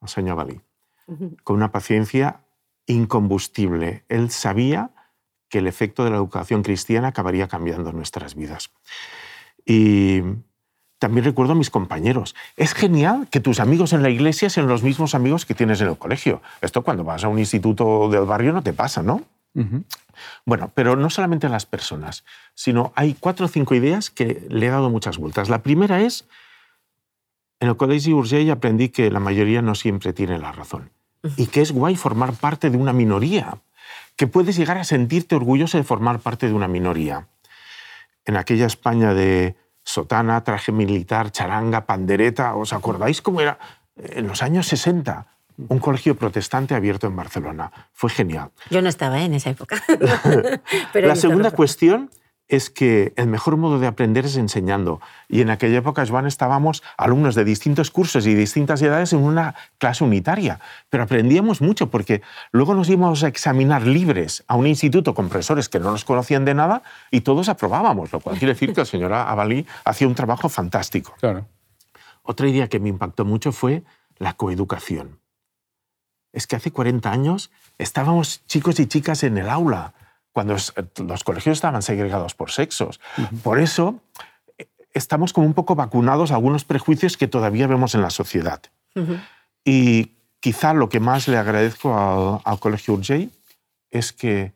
el 0.02 0.08
señor 0.08 0.39
Abelí 0.39 0.62
con 1.43 1.56
una 1.56 1.72
paciencia 1.72 2.41
incombustible. 2.86 4.04
Él 4.10 4.32
sabía 4.32 4.91
que 5.50 5.60
el 5.60 5.67
efecto 5.67 6.04
de 6.04 6.10
la 6.10 6.17
educación 6.17 6.63
cristiana 6.63 7.10
acabaría 7.10 7.48
cambiando 7.48 7.91
nuestras 7.91 8.36
vidas. 8.36 8.72
Y 9.65 10.22
también 11.00 11.26
recuerdo 11.26 11.54
a 11.54 11.56
mis 11.56 11.70
compañeros. 11.70 12.36
Es 12.56 12.74
genial 12.74 13.28
que 13.30 13.39
tus 13.39 13.60
amigos 13.60 13.93
en 13.93 14.02
la 14.02 14.10
iglesia 14.10 14.50
sean 14.50 14.67
los 14.67 14.84
mismos 14.84 15.15
amigos 15.15 15.46
que 15.46 15.54
tienes 15.54 15.80
en 15.82 15.89
el 15.89 15.98
colegio. 15.98 16.41
Esto 16.62 16.82
cuando 16.82 17.04
vas 17.04 17.24
a 17.24 17.28
un 17.28 17.39
instituto 17.39 18.10
del 18.10 18.26
barrio 18.26 18.54
no 18.54 18.63
te 18.63 18.74
pasa, 18.74 19.04
¿no? 19.04 19.24
Bueno, 20.46 20.72
pero 20.76 20.96
no 20.96 21.10
solamente 21.10 21.50
las 21.50 21.65
personas, 21.65 22.24
sino 22.54 22.93
hay 22.96 23.15
cuatro 23.20 23.48
o 23.48 23.50
cinco 23.50 23.74
ideas 23.74 24.12
que 24.12 24.46
le 24.50 24.67
he 24.67 24.70
dado 24.70 24.91
muchas 24.91 25.17
vueltas. 25.17 25.50
La 25.50 25.63
primera 25.63 26.02
es, 26.02 26.28
en 27.60 27.70
el 27.70 27.76
Colegio 27.76 28.17
Urgell 28.17 28.52
aprendí 28.52 28.89
que 28.89 29.10
la 29.10 29.20
mayoría 29.20 29.63
no 29.63 29.74
siempre 29.74 30.13
tiene 30.13 30.38
la 30.38 30.52
razón 30.52 30.91
y 31.36 31.48
que 31.48 31.62
es 31.62 31.72
guay 31.72 31.96
formar 31.96 32.34
parte 32.34 32.70
de 32.70 32.78
una 32.78 32.94
minoría, 32.94 33.58
que 34.16 34.28
puedes 34.28 34.56
llegar 34.56 34.78
a 34.78 34.84
sentirte 34.84 35.36
orgulloso 35.36 35.78
de 35.78 35.84
formar 35.84 36.20
parte 36.20 36.48
de 36.48 36.54
una 36.54 36.68
minoría. 36.68 37.28
En 38.26 38.38
aquella 38.38 38.66
España 38.66 39.13
de 39.13 39.56
sotana, 39.84 40.44
traje 40.44 40.72
militar, 40.72 41.32
charanga, 41.32 41.86
pandereta, 41.86 42.56
¿os 42.56 42.74
acordáis 42.74 43.22
cómo 43.22 43.42
era 43.42 43.58
en 43.96 44.28
los 44.28 44.44
años 44.44 44.68
60? 44.68 45.28
Un 45.70 45.80
colegio 45.80 46.16
protestante 46.16 46.76
abierto 46.76 47.08
en 47.08 47.16
Barcelona. 47.16 47.72
Fue 47.94 48.10
genial. 48.10 48.52
Yo 48.70 48.82
no 48.82 48.90
estaba 48.90 49.22
en 49.22 49.34
esa 49.34 49.50
época. 49.50 49.82
la 50.94 51.16
segunda 51.16 51.52
cuestión 51.52 52.12
es 52.48 52.70
que 52.70 53.14
el 53.18 53.28
mejor 53.28 53.58
modo 53.58 53.80
de 53.80 53.88
aprender 53.88 54.26
es 54.26 54.38
enseñando. 54.38 55.02
Y 55.28 55.42
en 55.42 55.50
aquella 55.50 55.80
época, 55.80 56.06
Joan, 56.08 56.28
estábamos 56.28 56.82
alumnos 56.98 57.36
de 57.36 57.44
distintos 57.44 57.92
cursos 57.92 58.26
y 58.26 58.34
distintas 58.36 58.82
edades 58.82 59.12
en 59.14 59.20
una 59.20 59.56
clase 59.78 60.04
unitaria. 60.04 60.60
Pero 60.90 61.04
aprendíamos 61.04 61.62
mucho 61.62 61.90
porque 61.90 62.22
luego 62.52 62.74
nos 62.74 62.90
íbamos 62.90 63.24
a 63.24 63.28
examinar 63.28 63.86
libres 63.86 64.44
a 64.48 64.56
un 64.56 64.68
instituto 64.68 65.14
con 65.14 65.28
profesores 65.28 65.68
que 65.68 65.80
no 65.80 65.92
nos 65.92 66.06
conocían 66.06 66.46
de 66.46 66.54
nada 66.54 66.84
y 67.12 67.22
todos 67.22 67.50
aprobábamos, 67.50 68.12
lo 68.14 68.22
cual 68.22 68.38
quiere 68.38 68.54
decir 68.54 68.74
que 68.74 68.82
la 68.82 68.86
señora 68.86 69.30
Avalí 69.30 69.66
hacía 69.84 70.08
un 70.08 70.16
trabajo 70.16 70.48
fantástico. 70.48 71.16
Claro. 71.20 71.46
Otra 72.24 72.48
idea 72.48 72.70
que 72.70 72.80
me 72.80 72.90
impactó 72.90 73.26
mucho 73.26 73.52
fue 73.52 73.84
la 74.18 74.34
coeducación. 74.34 75.20
Es 76.32 76.48
que 76.48 76.56
hace 76.56 76.72
40 76.72 77.12
años 77.12 77.52
estábamos 77.78 78.46
chicos 78.46 78.80
y 78.80 78.86
chicas 78.86 79.24
en 79.24 79.38
el 79.38 79.50
aula 79.50 79.94
cuando 80.38 80.54
los 80.54 81.23
colegios 81.23 81.58
estaban 81.58 81.82
segregados 81.82 82.36
por 82.36 82.52
sexos. 82.52 83.00
Por 83.41 83.60
eso 83.60 84.00
eh, 84.60 84.67
estamos 84.93 85.34
como 85.34 85.47
un 85.47 85.56
poco 85.56 85.73
vacunados 85.73 86.30
a 86.30 86.36
algunos 86.36 86.63
prejuicios 86.63 87.17
que 87.17 87.28
todavía 87.28 87.65
vemos 87.65 87.95
en 87.95 88.04
la 88.04 88.12
sociedad. 88.12 88.62
Y 89.65 90.12
quizá 90.39 90.76
lo 90.76 90.89
que 90.89 91.00
más 91.00 91.28
le 91.28 91.38
agradezco 91.38 92.39
al, 92.45 92.60
Colegio 92.60 92.93
Urgell 92.93 93.32
es 93.89 94.13
que 94.13 94.54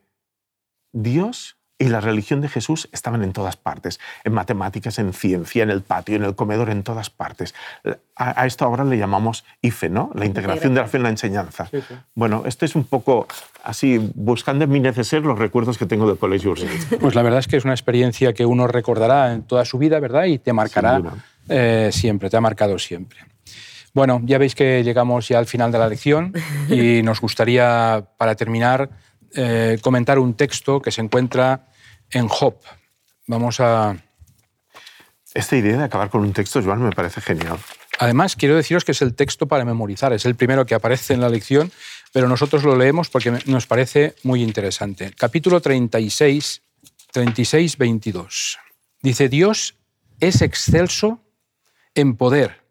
Dios 0.91 1.57
y 1.81 1.89
la 1.89 1.99
religión 1.99 2.41
de 2.41 2.47
Jesús 2.47 2.87
estaban 2.91 3.23
en 3.23 3.33
todas 3.33 3.57
partes, 3.57 3.99
en 4.23 4.33
matemáticas, 4.33 4.99
en 4.99 5.13
ciencia, 5.13 5.63
en 5.63 5.71
el 5.71 5.81
patio, 5.81 6.15
en 6.15 6.23
el 6.23 6.35
comedor, 6.35 6.69
en 6.69 6.83
todas 6.83 7.09
partes. 7.09 7.55
A, 8.15 8.45
esto 8.45 8.65
ahora 8.65 8.83
le 8.83 8.99
llamamos 8.99 9.43
IFE, 9.63 9.89
¿no? 9.89 10.11
La 10.13 10.25
integración 10.25 10.75
de 10.75 10.81
la 10.81 10.87
fe 10.87 10.97
en 10.97 11.03
la 11.03 11.09
enseñanza. 11.09 11.67
Bueno, 12.13 12.43
esto 12.45 12.65
es 12.65 12.75
un 12.75 12.83
poco 12.83 13.27
así, 13.63 13.97
buscando 14.13 14.65
en 14.65 14.69
mi 14.69 14.79
neceser 14.79 15.23
los 15.23 15.39
recuerdos 15.39 15.79
que 15.79 15.87
tengo 15.87 16.07
del 16.07 16.19
colegio 16.19 16.53
Pues 16.99 17.15
la 17.15 17.23
verdad 17.23 17.39
es 17.39 17.47
que 17.47 17.57
es 17.57 17.65
una 17.65 17.73
experiencia 17.73 18.33
que 18.33 18.45
uno 18.45 18.67
recordará 18.67 19.33
en 19.33 19.41
toda 19.41 19.65
su 19.65 19.79
vida, 19.79 19.99
¿verdad? 19.99 20.25
Y 20.25 20.37
te 20.37 20.53
marcará 20.53 21.01
eh, 21.49 21.89
siempre, 21.91 22.29
te 22.29 22.37
ha 22.37 22.41
marcado 22.41 22.77
siempre. 22.77 23.21
Bueno, 23.95 24.21
ya 24.23 24.37
veis 24.37 24.53
que 24.53 24.83
llegamos 24.83 25.27
ya 25.27 25.39
al 25.39 25.47
final 25.47 25.71
de 25.71 25.79
la 25.79 25.87
lección 25.87 26.31
y 26.69 27.01
nos 27.01 27.19
gustaría, 27.19 28.05
para 28.17 28.35
terminar, 28.35 28.89
eh, 29.33 29.79
comentar 29.81 30.19
un 30.19 30.35
texto 30.35 30.79
que 30.79 30.91
se 30.91 31.01
encuentra 31.01 31.70
en 32.11 32.27
Job. 32.27 32.55
Vamos 33.27 33.59
a... 33.59 33.97
Esta 35.33 35.55
idea 35.55 35.77
de 35.77 35.83
acabar 35.83 36.09
con 36.09 36.21
un 36.21 36.33
texto, 36.33 36.61
Joan, 36.61 36.81
me 36.81 36.91
parece 36.91 37.21
genial. 37.21 37.57
Además, 37.99 38.35
quiero 38.35 38.55
deciros 38.55 38.83
que 38.83 38.91
es 38.91 39.01
el 39.01 39.15
texto 39.15 39.47
para 39.47 39.63
memorizar, 39.63 40.11
es 40.11 40.25
el 40.25 40.35
primero 40.35 40.65
que 40.65 40.75
aparece 40.75 41.13
en 41.13 41.21
la 41.21 41.29
lección, 41.29 41.71
pero 42.11 42.27
nosotros 42.27 42.63
lo 42.63 42.75
leemos 42.75 43.09
porque 43.09 43.31
nos 43.45 43.67
parece 43.67 44.15
muy 44.23 44.41
interesante. 44.41 45.13
Capítulo 45.17 45.61
36, 45.61 46.61
36, 47.11 47.77
22. 47.77 48.59
Dice, 49.01 49.29
Dios 49.29 49.75
es 50.19 50.41
excelso 50.41 51.21
en 51.95 52.15
poder. 52.15 52.61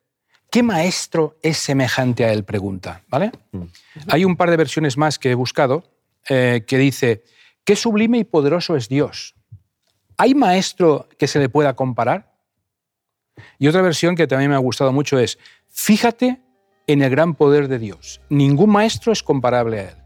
¿Qué 0.50 0.62
maestro 0.62 1.38
es 1.42 1.58
semejante 1.58 2.24
a 2.24 2.32
él? 2.32 2.44
Pregunta. 2.44 3.02
¿vale? 3.08 3.30
Mm. 3.52 3.62
Hay 4.08 4.24
un 4.24 4.36
par 4.36 4.50
de 4.50 4.56
versiones 4.56 4.96
más 4.96 5.18
que 5.18 5.30
he 5.30 5.34
buscado 5.34 5.84
eh, 6.28 6.64
que 6.66 6.76
dice, 6.76 7.22
qué 7.64 7.76
sublime 7.76 8.18
y 8.18 8.24
poderoso 8.24 8.76
es 8.76 8.88
Dios. 8.88 9.34
¿Hay 10.16 10.34
maestro 10.34 11.08
que 11.18 11.26
se 11.26 11.38
le 11.38 11.48
pueda 11.48 11.74
comparar? 11.74 12.30
Y 13.58 13.68
otra 13.68 13.82
versión 13.82 14.16
que 14.16 14.26
también 14.26 14.50
me 14.50 14.56
ha 14.56 14.60
gustado 14.60 14.92
mucho 14.92 15.18
es, 15.18 15.38
fíjate 15.68 16.40
en 16.86 17.02
el 17.02 17.10
gran 17.10 17.34
poder 17.34 17.68
de 17.68 17.78
Dios. 17.78 18.20
Ningún 18.28 18.70
maestro 18.70 19.12
es 19.12 19.22
comparable 19.22 19.80
a 19.80 19.82
él. 19.90 19.96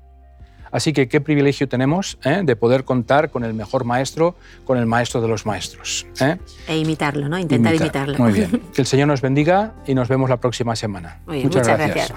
Así 0.75 0.93
que 0.93 1.07
qué 1.07 1.21
privilegio 1.21 1.69
tenemos 1.69 2.19
eh, 2.25 2.41
de 2.43 2.57
poder 2.57 2.83
contar 2.83 3.31
con 3.31 3.45
el 3.45 3.55
mejor 3.55 3.85
maestro, 3.85 4.35
con 4.65 4.77
el 4.77 4.87
maestro 4.87 5.21
de 5.21 5.29
los 5.29 5.47
maestros. 5.47 6.05
Eh. 6.21 6.37
E 6.67 6.77
imitarlo, 6.77 7.29
¿no? 7.29 7.39
Intentar 7.39 7.77
imitarlo. 7.77 8.19
Muy 8.19 8.33
bien. 8.33 8.61
Que 8.75 8.83
el 8.83 8.87
Señor 8.87 9.07
nos 9.07 9.21
bendiga 9.21 9.75
y 9.87 9.95
nos 9.95 10.09
vemos 10.09 10.29
la 10.29 10.41
próxima 10.41 10.75
semana. 10.75 11.21
muchas, 11.27 11.69
gracias. 11.69 12.13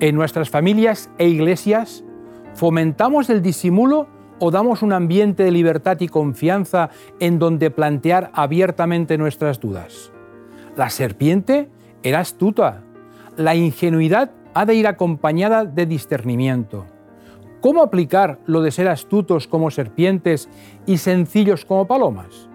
En 0.00 0.16
nuestras 0.16 0.50
familias 0.50 1.10
e 1.18 1.28
iglesias, 1.28 2.02
¿fomentamos 2.56 3.28
el 3.28 3.42
disimulo 3.42 4.08
o 4.38 4.50
damos 4.50 4.82
un 4.82 4.92
ambiente 4.92 5.44
de 5.44 5.50
libertad 5.50 5.98
y 6.00 6.08
confianza 6.08 6.90
en 7.20 7.38
donde 7.38 7.70
plantear 7.70 8.30
abiertamente 8.32 9.18
nuestras 9.18 9.60
dudas? 9.60 10.10
La 10.74 10.90
serpiente 10.90 11.68
era 12.02 12.20
astuta. 12.20 12.82
La 13.36 13.54
ingenuidad 13.54 14.30
ha 14.54 14.64
de 14.64 14.74
ir 14.74 14.86
acompañada 14.86 15.64
de 15.66 15.84
discernimiento. 15.84 16.86
¿Cómo 17.60 17.82
aplicar 17.82 18.38
lo 18.46 18.62
de 18.62 18.70
ser 18.70 18.88
astutos 18.88 19.46
como 19.46 19.70
serpientes 19.70 20.48
y 20.86 20.98
sencillos 20.98 21.64
como 21.64 21.86
palomas? 21.86 22.48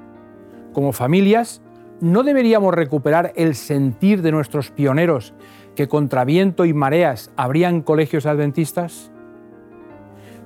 Como 0.73 0.93
familias, 0.93 1.61
¿no 1.99 2.23
deberíamos 2.23 2.73
recuperar 2.73 3.33
el 3.35 3.53
sentir 3.53 4.23
de 4.23 4.31
nuestros 4.31 4.71
pioneros 4.71 5.33
que 5.75 5.87
contra 5.87 6.25
viento 6.25 6.65
y 6.65 6.73
mareas 6.73 7.31
habrían 7.35 7.81
colegios 7.81 8.25
adventistas? 8.25 9.11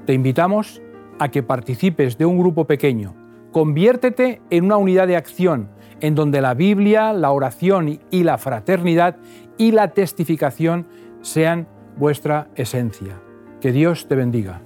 Te 0.05 0.13
invitamos 0.13 0.81
a 1.19 1.29
que 1.29 1.43
participes 1.43 2.17
de 2.17 2.25
un 2.25 2.37
grupo 2.37 2.65
pequeño. 2.65 3.15
Conviértete 3.51 4.41
en 4.49 4.65
una 4.65 4.77
unidad 4.77 5.07
de 5.07 5.15
acción 5.15 5.69
en 6.01 6.13
donde 6.13 6.41
la 6.41 6.53
Biblia, 6.53 7.13
la 7.13 7.31
oración 7.31 7.99
y 8.11 8.23
la 8.23 8.37
fraternidad 8.37 9.17
y 9.57 9.71
la 9.71 9.89
testificación 9.89 10.87
sean 11.21 11.67
vuestra 11.97 12.49
esencia. 12.55 13.21
Que 13.61 13.71
Dios 13.71 14.07
te 14.07 14.15
bendiga. 14.15 14.61